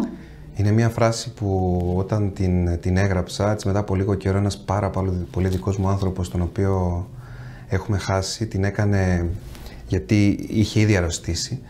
[0.55, 4.89] Είναι μια φράση που όταν την, την έγραψα, έτσι μετά από λίγο καιρό, ένας πάρα
[4.89, 7.07] πολύ, πολύ δικός μου άνθρωπος, τον οποίο
[7.67, 9.29] έχουμε χάσει, την έκανε
[9.87, 11.61] γιατί είχε ήδη αρρωστήσει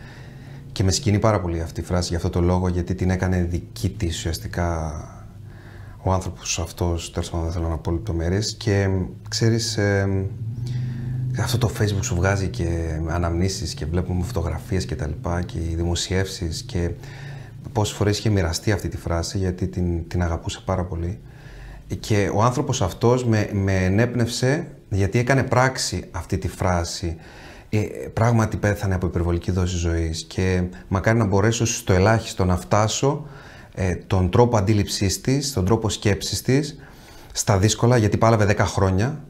[0.72, 3.42] και με σκηνεί πάρα πολύ αυτή η φράση για αυτό το λόγο, γιατί την έκανε
[3.42, 4.92] δική της ουσιαστικά
[6.02, 8.88] ο άνθρωπος αυτός, τέλος πάντων δεν θέλω να πω λεπτομέρειες και
[9.28, 10.08] ξέρεις, ε,
[11.42, 15.74] αυτό το facebook σου βγάζει και αναμνήσεις και βλέπουμε φωτογραφίες και τα λοιπά και οι
[15.74, 16.90] δημοσιεύσεις και
[17.72, 21.18] πόσες φορές είχε μοιραστεί αυτή τη φράση γιατί την, την αγαπούσε πάρα πολύ.
[22.00, 27.16] Και ο άνθρωπος αυτός με, με ενέπνευσε γιατί έκανε πράξη αυτή τη φράση.
[27.70, 27.78] Ε,
[28.12, 33.26] πράγματι πέθανε από υπερβολική δόση ζωής και μακάρι να μπορέσω στο ελάχιστο να φτάσω
[33.74, 36.78] ε, τον τρόπο αντίληψής της, τον τρόπο σκέψης της
[37.32, 39.27] στα δύσκολα γιατί πάλαβε 10 χρόνια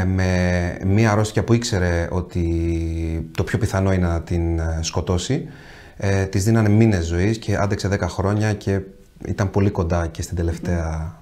[0.00, 5.48] ε, με μία αρρώστια που ήξερε ότι το πιο πιθανό είναι να την ε, σκοτώσει.
[5.96, 8.80] Ε, της δίνανε μήνες ζωής και άντεξε 10 χρόνια και
[9.26, 11.18] ήταν πολύ κοντά και στην τελευταία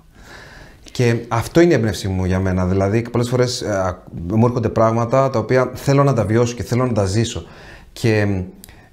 [0.99, 2.67] και αυτό είναι η έμπνευσή μου για μένα.
[2.67, 3.97] Δηλαδή, πολλές φορές ε,
[4.29, 7.45] μου έρχονται πράγματα τα οποία θέλω να τα βιώσω και θέλω να τα ζήσω.
[7.93, 8.43] Και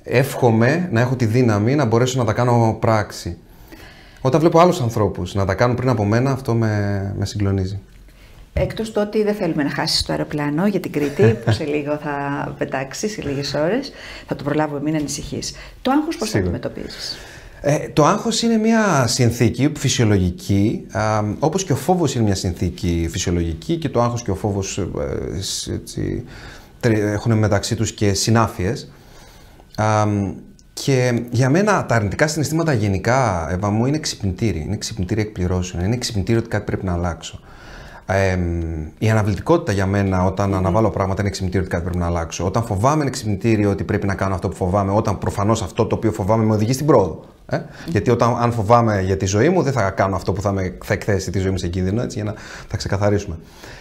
[0.03, 3.37] εύχομαι να έχω τη δύναμη να μπορέσω να τα κάνω πράξη.
[4.21, 7.79] Όταν βλέπω άλλους ανθρώπους να τα κάνουν πριν από μένα, αυτό με, με συγκλονίζει.
[8.57, 11.97] Εκτός του ότι δεν θέλουμε να χάσεις το αεροπλάνο για την Κρήτη, που σε λίγο
[11.97, 13.91] θα πετάξεις, σε λίγες ώρες.
[14.27, 15.53] Θα το προλάβουμε, μην ανησυχείς.
[15.81, 17.17] Το άγχος πώς το αντιμετωπίζεις;
[17.61, 23.07] Ε, το άγχος είναι μια συνθήκη φυσιολογική, α, όπως και ο φόβος είναι μια συνθήκη
[23.11, 26.23] φυσιολογική και το άγχος και ο φόβος ε, έτσι,
[26.89, 28.91] έχουν μεταξύ τους και συνάφειες.
[29.75, 30.05] Α,
[30.73, 34.59] και για μένα τα αρνητικά συναισθήματα γενικά, Εύα μου, είναι ξυπνητήρι.
[34.59, 35.83] Είναι ξυπνητήρι εκπληρώσεων.
[35.83, 37.39] Είναι ξυπνητήρι ότι κάτι πρέπει να αλλάξω.
[38.07, 38.37] Ε,
[38.97, 40.57] η αναβλητικότητα για μένα όταν mm-hmm.
[40.57, 42.45] αναβάλω πράγματα είναι ξυπνητήριο ότι κάτι πρέπει να αλλάξω.
[42.45, 45.95] Όταν φοβάμαι είναι ξυπνητήριο ότι πρέπει να κάνω αυτό που φοβάμαι, όταν προφανώς αυτό το
[45.95, 47.25] οποίο φοβάμαι με οδηγεί στην πρόοδο.
[47.49, 50.51] Ε; Γιατί όταν, αν φοβάμαι για τη ζωή μου, δεν θα κάνω αυτό που θα,
[50.51, 52.33] με, θα εκθέσει τη ζωή μου σε κίνδυνο, έτσι, για να
[52.67, 53.37] τα ξεκαθαρίσουμε.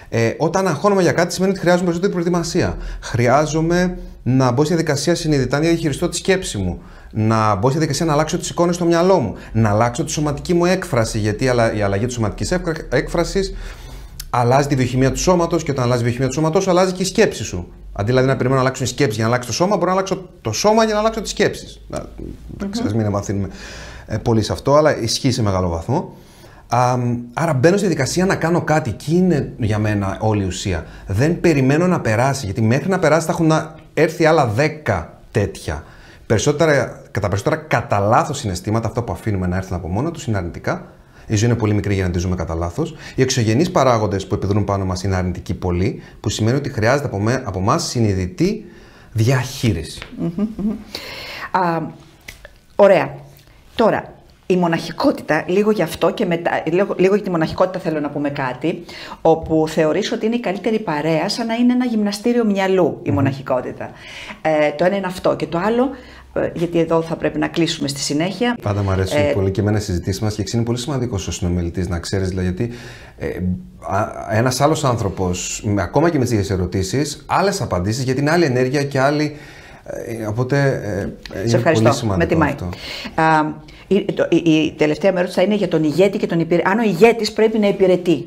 [0.08, 2.76] Ε, όταν αγχώνομαι για κάτι, σημαίνει ότι χρειάζομαι περισσότερη προετοιμασία.
[3.00, 6.82] Χρειάζομαι να μπω στη διαδικασία συνειδητά να διαχειριστώ τη σκέψη μου.
[7.10, 9.34] Να μπω στη διαδικασία να αλλάξω τις εικόνες στο μυαλό μου.
[9.52, 11.18] Να αλλάξω τη σωματική μου έκφραση.
[11.18, 11.44] Γιατί
[11.76, 12.58] η αλλαγή της σωματικής
[12.88, 13.54] έκφρασης
[14.40, 17.06] αλλάζει τη βιοχημία του σώματος και όταν αλλάζει η βιοχημία του σώματος, αλλάζει και η
[17.06, 17.72] σκέψη σου.
[17.92, 19.92] Αντί δηλαδή να περιμένω να αλλάξουν οι σκέψεις για να αλλάξει το σώμα, μπορώ να
[19.92, 21.80] αλλάξω το σώμα για να αλλάξω τις σκέψεις.
[21.90, 22.92] Mm-hmm.
[22.94, 23.48] μην μαθαίνουμε
[24.06, 26.16] ε, πολύ σε αυτό, αλλά ισχύει σε μεγάλο βαθμό.
[26.68, 26.96] Α,
[27.34, 28.90] άρα μπαίνω στη διαδικασία να κάνω κάτι.
[28.90, 30.84] Εκεί είναι για μένα όλη η ουσία.
[31.06, 33.52] Δεν περιμένω να περάσει, γιατί μέχρι να περάσει θα έχουν
[33.94, 34.54] έρθει άλλα
[34.86, 35.84] 10 τέτοια.
[36.26, 40.36] Περισσότερα, κατά περισσότερα κατά λάθος συναισθήματα, αυτό που αφήνουμε να έρθουν από μόνο τους είναι
[40.36, 40.86] αρνητικά
[41.26, 42.94] η ζωή είναι πολύ μικρή για να τη ζούμε κατά λάθος.
[43.14, 47.10] Οι εξωγενείς παράγοντες που επιδρούν πάνω μας είναι αρνητικοί πολύ, που σημαίνει ότι χρειάζεται
[47.44, 48.64] από εμά συνειδητή
[49.12, 50.00] διαχείριση.
[51.50, 51.80] Α,
[52.76, 53.14] ωραία.
[53.74, 54.14] Τώρα,
[54.46, 58.30] η μοναχικότητα, λίγο γι' αυτό και μετά, λίγο, λίγο για τη μοναχικότητα θέλω να πούμε
[58.30, 58.84] κάτι,
[59.22, 63.90] όπου θεωρείς ότι είναι η καλύτερη παρέα σαν να είναι ένα γυμναστήριο μυαλού η μοναχικότητα.
[64.42, 66.23] Ε, το ένα είναι αυτό και το άλλο ε,
[66.54, 68.56] γιατί εδώ θα πρέπει να κλείσουμε στη συνέχεια.
[68.62, 71.32] Πάντα μου αρέσουν ε, πολύ και εμένα οι συζητήσεις μας και είναι πολύ σημαντικός ο
[71.32, 72.70] συνομιλητής να ξέρεις, δηλαδή, γιατί
[73.18, 73.28] ε,
[74.30, 78.84] ένας άλλος άνθρωπος, ακόμα και με τις ίδιες ερωτήσεις, άλλες απαντήσεις, γιατί είναι άλλη ενέργεια
[78.84, 79.36] και άλλη.
[79.84, 80.80] Ε, οπότε
[81.32, 82.68] ε, είναι πολύ σημαντικό με αυτό.
[83.14, 83.44] Α,
[83.86, 86.68] η, η, η, τελευταία μου ερώτηση θα είναι για τον ηγέτη και τον υπηρετή.
[86.68, 88.26] Αν ο ηγέτης πρέπει να υπηρετεί.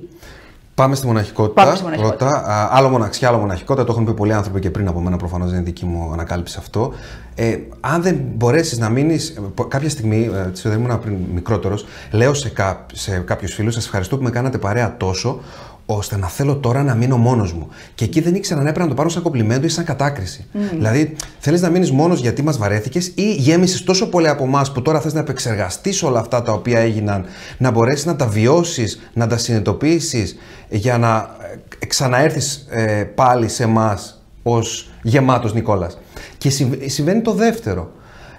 [0.78, 1.63] Πάμε στη μοναχικότητα.
[1.63, 2.26] Πάμε στη μοναχικότητα.
[2.26, 2.70] Πρώτα.
[2.72, 3.86] άλλο μοναξιά, άλλο μοναχικότητα.
[3.86, 5.18] Το έχουν πει πολλοί άνθρωποι και πριν από μένα.
[5.18, 6.94] Προφανώς δεν είναι δική μου ανακάλυψη αυτό.
[7.36, 9.40] Ε, αν δεν μπορέσεις να μείνεις.
[9.68, 14.18] Κάποια στιγμή, ε, της ήμουν πριν μικρότερος, λέω σε, κά, σε κάποιους φίλους: Σας ευχαριστώ
[14.18, 15.40] που με κάνατε παρέα τόσο,
[15.89, 17.67] ώστε να θέλω τώρα να μείνω μόνος μου.
[17.95, 20.45] Και εκεί δεν ήξερα αν έπρεπε να το πάρω σαν κομπλιμέντο ή σαν κατάκριση.
[20.54, 20.58] Mm.
[20.71, 24.82] Δηλαδή, θέλεις να μείνεις μόνος γιατί μας βαρέθηκες ή γέμισες τόσο πολύ από εμάς που
[24.82, 27.26] τώρα θες να επεξεργαστείς όλα αυτά τα οποία έγιναν,
[27.58, 30.38] να μπορέσεις να τα βιώσεις, να τα συνειδητοποιήσεις
[30.69, 31.36] για να
[31.80, 35.97] ε, ξαναέρθεις ε, πάλι σε εμάς ως γεμάτος Νικόλας.
[36.38, 36.50] Και
[36.86, 37.91] συμβαίνει το δεύτερο.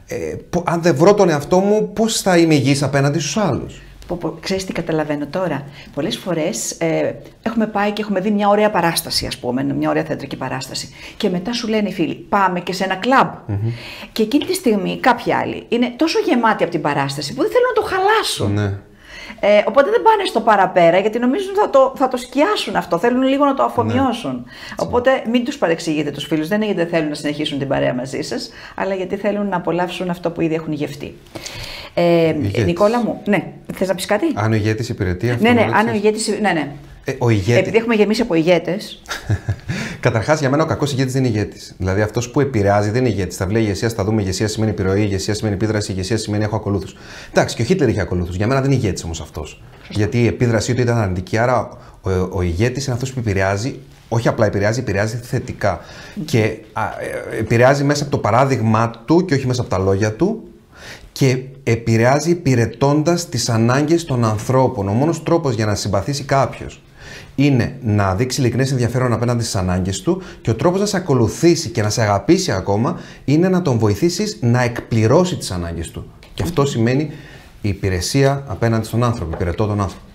[0.06, 0.16] Ε,
[0.64, 3.82] αν δεν βρω τον εαυτό μου, πώς θα είμαι υγιής απέναντι στους άλλους;
[4.40, 5.62] Ξέρεις τι καταλαβαίνω τώρα;
[5.94, 10.04] Πολλές φορές ε, έχουμε πάει και έχουμε δει μια ωραία παράσταση, ας πούμε, μια ωραία
[10.04, 10.94] θεατρική παράσταση.
[11.16, 13.28] Και μετά σου λένε οι φίλοι, πάμε και σε ένα κλαμπ.
[14.12, 17.66] Και εκείνη τη στιγμή κάποιοι άλλοι είναι τόσο γεμάτοι από την παράσταση που δεν θέλουν
[17.74, 18.52] να το χαλάσουν.
[18.52, 18.78] Ναι.
[19.40, 22.98] Ε, οπότε δεν πάνε στο παραπέρα γιατί νομίζουν θα το, θα το σκιάσουν αυτό.
[22.98, 24.32] Θέλουν λίγο να το αφομοιώσουν.
[24.32, 24.52] Ναι.
[24.76, 26.48] Οπότε μην τους παρεξηγείτε τους φίλους.
[26.48, 29.56] Δεν είναι γιατί δεν θέλουν να συνεχίσουν την παρέα μαζί σας, αλλά γιατί θέλουν να
[29.56, 31.16] απολαύσουν αυτό που ήδη έχουν γευτεί.
[31.94, 32.34] Ε,
[32.64, 35.42] Νικόλα μου, ναι, θες να πεις κάτι; Αν ο ηγέτης υπηρετεί αυτό.
[35.42, 36.28] Ναι, ναι, αν ο ηγέτης.
[36.28, 36.72] Ναι, ναι.
[37.04, 37.56] Ε, ο ηγέτης...
[37.56, 39.02] Επειδή έχουμε γεμίσει από ηγέτες.
[40.00, 41.74] Καταρχάς, για μένα ο κακός ηγέτης δεν είναι ηγέτης.
[41.78, 43.36] Δηλαδή αυτός που επηρεάζει δεν είναι ηγέτης.
[43.36, 46.96] Θα βλέπει ηγεσία, θα δούμε ηγεσία σημαίνει επιρροή, ηγεσία σημαίνει επίδραση, ηγεσία σημαίνει έχω ακολούθους.
[47.30, 48.36] Εντάξει, και ο Χίτλερ είχε ακολούθους.
[48.36, 49.62] Για μένα δεν είναι ηγέτης όμως αυτός.
[49.88, 51.38] Γιατί η επίδρασή του ήταν αρνητική.
[51.38, 51.68] Άρα
[52.00, 53.78] ο, ο ηγέτης είναι αυτός που επηρεάζει
[54.08, 55.80] όχι απλά επηρεάζει, επηρεάζει θετικά.
[56.24, 60.12] Και α, ε, επηρεάζει μέσα από το παράδειγμά του και όχι μέσα από τα λόγια
[60.12, 60.48] του
[61.12, 61.38] και
[61.70, 64.88] επηρεάζει υπηρετώντας τις ανάγκες των ανθρώπων.
[64.88, 66.82] Ο μόνος τρόπος για να συμπαθήσει κάποιος
[67.34, 71.68] είναι να δείξει ειλικρινές ενδιαφέρον απέναντι στις ανάγκες του και ο τρόπος να σε ακολουθήσει
[71.68, 76.10] και να σε αγαπήσει ακόμα είναι να τον βοηθήσεις να εκπληρώσει τις ανάγκες του.
[76.34, 77.10] Και αυτό σημαίνει
[77.60, 80.07] η υπηρεσία απέναντι στον άνθρωπο, υπηρετώ τον άνθρωπο.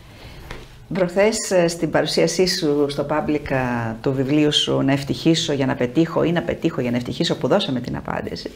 [0.94, 3.58] Προχθές ε, στην παρουσίασή σου στο public ε,
[4.02, 7.48] του βιβλίου σου «Να ευτυχήσω για να πετύχω» ή «Να πετύχω για να ευτυχήσω» που
[7.48, 8.52] δώσαμε την απάντηση.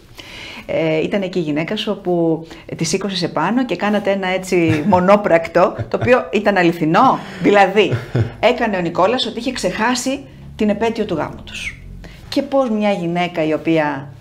[0.66, 4.58] Ε, ήταν εκεί η γυναίκα σου που τη σήκωσες πάνω και κάνατε ένα έτσι
[4.90, 7.20] μονόπρακτο, το οποίο ήταν αληθινό.
[7.42, 7.92] Δηλαδή,
[8.40, 10.26] έκανε ο Νικόλας ότι είχε ξεχάσει
[10.56, 11.82] την επέτειο του γάμου τους.
[12.30, 14.12] Και πώς μια γυναίκα η οποία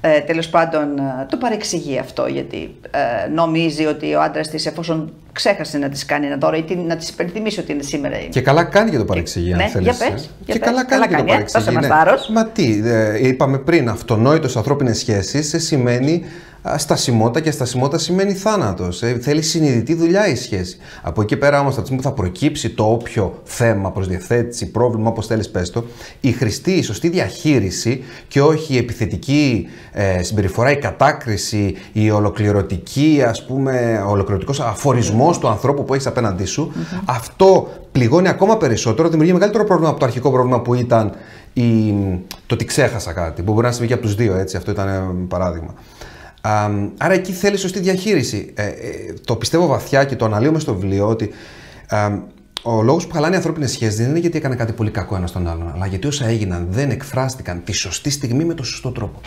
[0.00, 5.12] ε, τέλος πάντων ε, το παρεξηγεί αυτό γιατί ε, νομίζει ότι ο άντρας της εφόσον
[5.32, 8.16] ξέχασε να τη κάνει ένα δώρο ή να τη υπενθυμίσει ότι είναι σήμερα.
[8.16, 9.96] Και καλά κάνει και το παρεξηγεί, αν ναι, θέλεις.
[9.96, 11.76] Για πες, και για καλά κάνει καλά και κάνει, το παρεξηγεί.
[11.76, 11.88] Ναι.
[12.34, 16.24] Μας τι, είπαμε πριν, αυτονόητος ανθρώπινες σχέσεις σημαίνει
[16.76, 19.02] στασιμότητα και στασιμότητα σημαίνει θάνατος.
[19.02, 20.78] Ε, θέλει συνειδητή δουλειά η σχέση.
[21.02, 25.26] Από εκεί πέρα όμως, από που θα προκύψει το όποιο θέμα προς διευθέτηση, πρόβλημα, όπως
[25.26, 25.84] θέλεις πες το,
[26.20, 33.22] η χρηστή, η σωστή διαχείριση και όχι η επιθετική ε, συμπεριφορά, η κατάκριση, η ολοκληρωτική,
[33.26, 36.72] ας πούμε, ο ολοκληρωτικός αφορισμός του ανθρώπου που έχεις απέναντί σου,
[37.04, 41.12] αυτό πληγώνει ακόμα περισσότερο, δημιουργεί μεγαλύτερο πρόβλημα από το αρχικό πρόβλημα που ήταν
[41.52, 41.92] η,
[42.46, 44.56] το ότι ξέχασα κάτι, που μπορεί να συμβεί και από τους δύο, έτσι.
[44.56, 45.74] Αυτό ήταν ένα παράδειγμα.
[46.98, 48.52] Άρα εκεί θέλει σωστή διαχείριση.
[48.56, 48.72] Ε, ε,
[49.24, 51.30] το πιστεύω βαθιά και το αναλύω μες στο βιβλίο ότι
[52.62, 55.30] ο λόγος που χαλάνε οι ανθρώπινες σχέσεις δεν είναι γιατί έκανε κάτι πολύ κακό ένας
[55.30, 59.20] στον άλλον, αλλά γιατί όσα έγιναν δεν εκφράστηκαν τη σωστή στιγμή με τον σωστό τρόπο.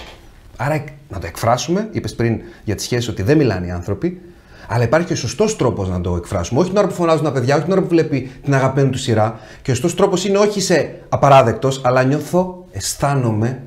[0.58, 4.22] Άρα να το εκφράσουμε, είπες πριν για τις σχέσεις ότι δεν μιλάνε οι άνθρωποι,
[4.68, 6.59] αλλά υπάρχει και ο σωστός τρόπος να το εκφράσουμε.
[6.59, 8.97] Όχι την ώρα που φωνάζουν τα παιδιά, όχι την ώρα που βλέπει την αγαπημένη του
[8.97, 9.39] σειρά.
[9.62, 13.64] Και ο σωστός τρόπος είναι όχι σε απαράδεκτος, αλλά νιώθω, αισθάνομαι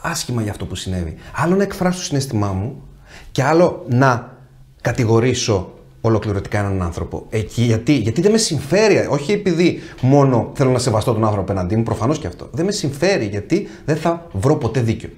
[0.00, 1.16] άσχημα για αυτό που συνέβη.
[1.36, 2.82] Άλλο να εκφράσω το συνέστημά μου
[3.32, 4.36] και άλλο να
[4.80, 7.26] κατηγορήσω ολοκληρωτικά έναν άνθρωπο.
[7.30, 11.76] Εκεί, γιατί, γιατί δεν με συμφέρει, όχι επειδή μόνο θέλω να σεβαστώ τον άνθρωπο απέναντί
[11.76, 12.48] μου, προφανώς και αυτό.
[12.52, 15.08] Δεν με συμφέρει γιατί δεν θα βρω ποτέ δίκιο.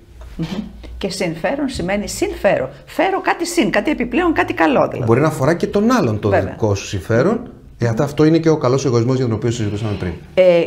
[0.99, 2.71] Και συμφέρον σημαίνει συμφέρω.
[2.87, 5.07] Φέρω κάτι συν, κάτι επιπλέον, κάτι καλό δηλαδή.
[5.07, 6.51] Μπορεί να αφορά και τον άλλον το Βέβαια.
[6.51, 7.51] δικό σου συμφέρον.
[7.79, 10.13] Γιατί αυτό είναι και ο καλός εγωισμός για τον οποίο συζητούσαμε πριν.
[10.35, 10.67] Ε,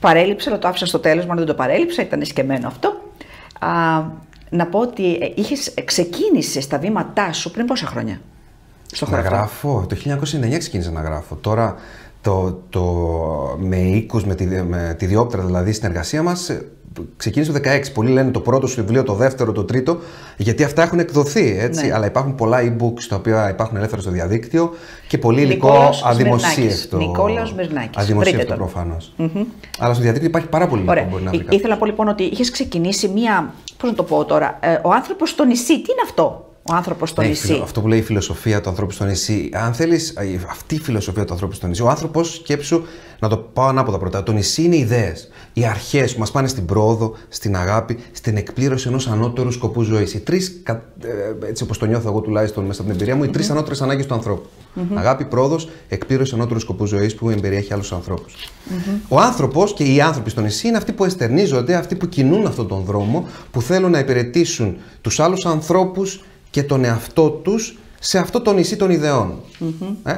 [0.00, 2.96] παρέλειψα, το άφησα στο τέλος, μόνο δεν το παρέλειψα, ήταν σκεμμένο αυτό
[4.50, 8.20] να πω ότι ε, είχες, ξεκίνησες στα βήματά σου πριν πόσα χρόνια;
[8.92, 9.96] Στο Να γράφω, το
[10.54, 11.34] 1999 ξεκίνησα να γράφω.
[11.34, 11.74] Τώρα
[12.20, 12.82] το, το,
[13.58, 16.50] με οίκους, με τη, με τη διόπτρα δηλαδή στην εργασία μας
[17.16, 17.92] ξεκίνησε το 16.
[17.94, 19.98] Πολλοί λένε το πρώτο σου βιβλίο, το δεύτερο, το τρίτο,
[20.36, 21.56] γιατί αυτά έχουν εκδοθεί.
[21.58, 21.86] Έτσι.
[21.86, 21.94] Ναι.
[21.94, 24.70] Αλλά υπάρχουν πολλά e-books τα οποία υπάρχουν ελεύθερα στο διαδίκτυο
[25.08, 26.96] και πολύ υλικό αδημοσίευτο.
[26.96, 27.98] Νικόλαος Μυρνάκη.
[27.98, 29.14] Αδημοσίευτο προφανώς.
[29.78, 31.06] Αλλά στο διαδίκτυο υπάρχει πάρα πολύ υλικό.
[31.10, 33.52] Μπορεί να βρει Ήθελα να πω λοιπόν ότι είχες ξεκινήσει μία.
[33.76, 37.10] Πώς να το πω τώρα, ε, ο άνθρωπος στο νησί, τι είναι αυτό; Ο άνθρωπος
[37.10, 37.60] στο ναι, νησί.
[37.62, 39.48] Αυτό που λέει η φιλοσοφία του ανθρώπου στο νησί.
[39.52, 40.14] Αν θέλεις,
[40.50, 42.82] αυτή η φιλοσοφία του ανθρώπου στο νησί, ο άνθρωπος, σκέψου
[43.18, 44.22] να το πάω ανάποδα πρώτα.
[44.22, 45.28] Το νησί είναι ιδέες.
[45.52, 50.14] Οι αρχές που μας πάνε στην πρόοδο, στην αγάπη, στην εκπλήρωση ενός ανώτερου σκοπού ζωής.
[50.14, 50.74] Οι τρεις, ε,
[51.48, 54.06] έτσι όπως το νιώθω εγώ τουλάχιστον μέσα από την εμπειρία μου, οι τρεις ανώτερες ανάγκες
[54.06, 54.48] του ανθρώπου.
[54.94, 58.34] Αγάπη, πρόοδος, εκπλήρωση ανώτερου σκοπού ζωής που εμπεριέχει άλλους ανθρώπους.
[59.08, 62.68] Ο άνθρωπος και οι άνθρωποι στο νησί είναι αυτοί που εστερνίζονται, αυτοί που κινούν αυτόν
[62.68, 68.40] τον δρόμο, που θέλουν να υπηρετήσουν τους άλλους ανθρώπους και τον εαυτό τους σε αυτό
[68.40, 69.40] το νησί των ιδεών.
[70.04, 70.12] Ε;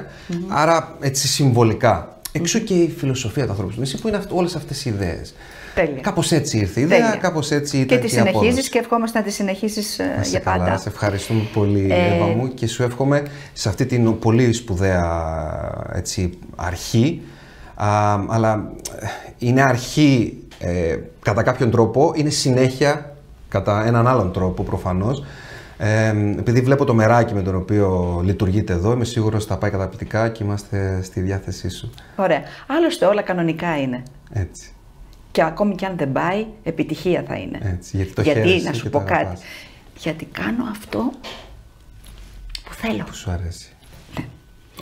[0.49, 2.19] Άρα έτσι συμβολικά.
[2.33, 5.35] Εξού και η φιλοσοφία του ανθρώπου του νησί που είναι αυτ, όλες αυτές οι ιδέες.
[5.75, 6.01] Τέλεια.
[6.01, 9.31] Κάπως έτσι ήρθε η ιδέα, κάπως έτσι ήταν και τη συνεχίζεις και ευχόμαστε να τη
[9.31, 10.65] συνεχίσεις ε, για πάντα.
[10.65, 12.15] Καλά, σε ευχαριστούμε πολύ ε...
[12.15, 13.23] Εύα μου και σου εύχομαι
[13.53, 17.21] σε αυτή την πολύ σπουδαία έτσι, αρχή
[17.75, 19.07] α, αλλά ε,
[19.39, 23.17] είναι αρχή ε, κατά κάποιον τρόπο, είναι συνέχεια
[23.49, 25.25] κατά έναν άλλον τρόπο προφανώς
[25.79, 26.09] ε,
[26.39, 30.29] επειδή βλέπω το μεράκι με τον οποίο λειτουργείτε εδώ, είμαι σίγουρος ότι θα πάει καταπληκτικά
[30.29, 31.91] και είμαστε στη διάθεσή σου.
[32.17, 32.43] Ωραία.
[32.67, 34.03] Άλλωστε όλα κανονικά είναι.
[34.33, 34.71] Έτσι.
[35.31, 37.59] Και ακόμη και αν δεν πάει, επιτυχία θα είναι.
[37.63, 39.37] Έτσι, γιατί το γιατί, να σου πω κάτι.
[39.99, 41.13] Γιατί κάνω αυτό
[42.65, 43.05] που θέλω.
[43.05, 43.69] Που σου αρέσει.
[44.19, 44.25] Ναι.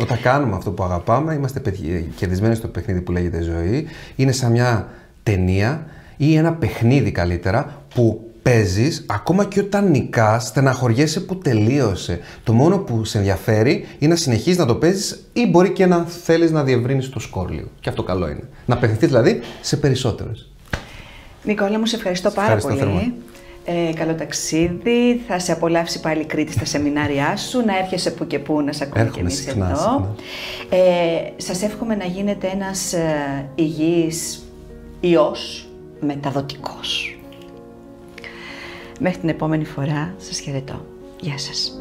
[0.01, 1.72] Όταν κάνουμε αυτό που αγαπάμε, είμαστε
[2.16, 3.86] κερδισμένοι στο παιχνίδι που λέγεται ζωή.
[4.16, 4.88] Είναι σαν μια
[5.22, 5.86] ταινία
[6.16, 12.20] ή ένα παιχνίδι καλύτερα που παίζεις, ακόμα και όταν νικάς, στεναχωριέσαι που τελείωσε.
[12.45, 16.05] Το μόνο που σε ενδιαφέρει είναι να συνεχίζεις να το παίζεις ή μπορεί και να
[16.05, 17.68] θέλεις να διευρύνεις το σκόρ λίγο.
[17.80, 18.49] Και αυτό καλό είναι.
[18.66, 20.49] Να απευθυνθείς δηλαδή σε περισσότερες.
[21.45, 23.14] Νικόλα μου, σε ευχαριστώ πάρα ευχαριστώ πολύ.
[23.64, 28.26] Ε, καλό ταξίδι, θα σε απολαύσει πάλι η Κρήτη στα σεμινάρια σου, να έρχεσαι που
[28.26, 29.76] και που να σε ακούμε και εμείς συχνά, εδώ.
[29.76, 30.14] συχνά.
[30.84, 34.42] Ε, σας εύχομαι να γίνετε ένας ε, υγιής
[35.01, 35.68] ιός
[36.01, 37.14] μεταδοτικός.
[39.01, 40.84] Μέχρι την επόμενη φορά σας χαιρετώ.
[41.20, 41.78] Γεια σας.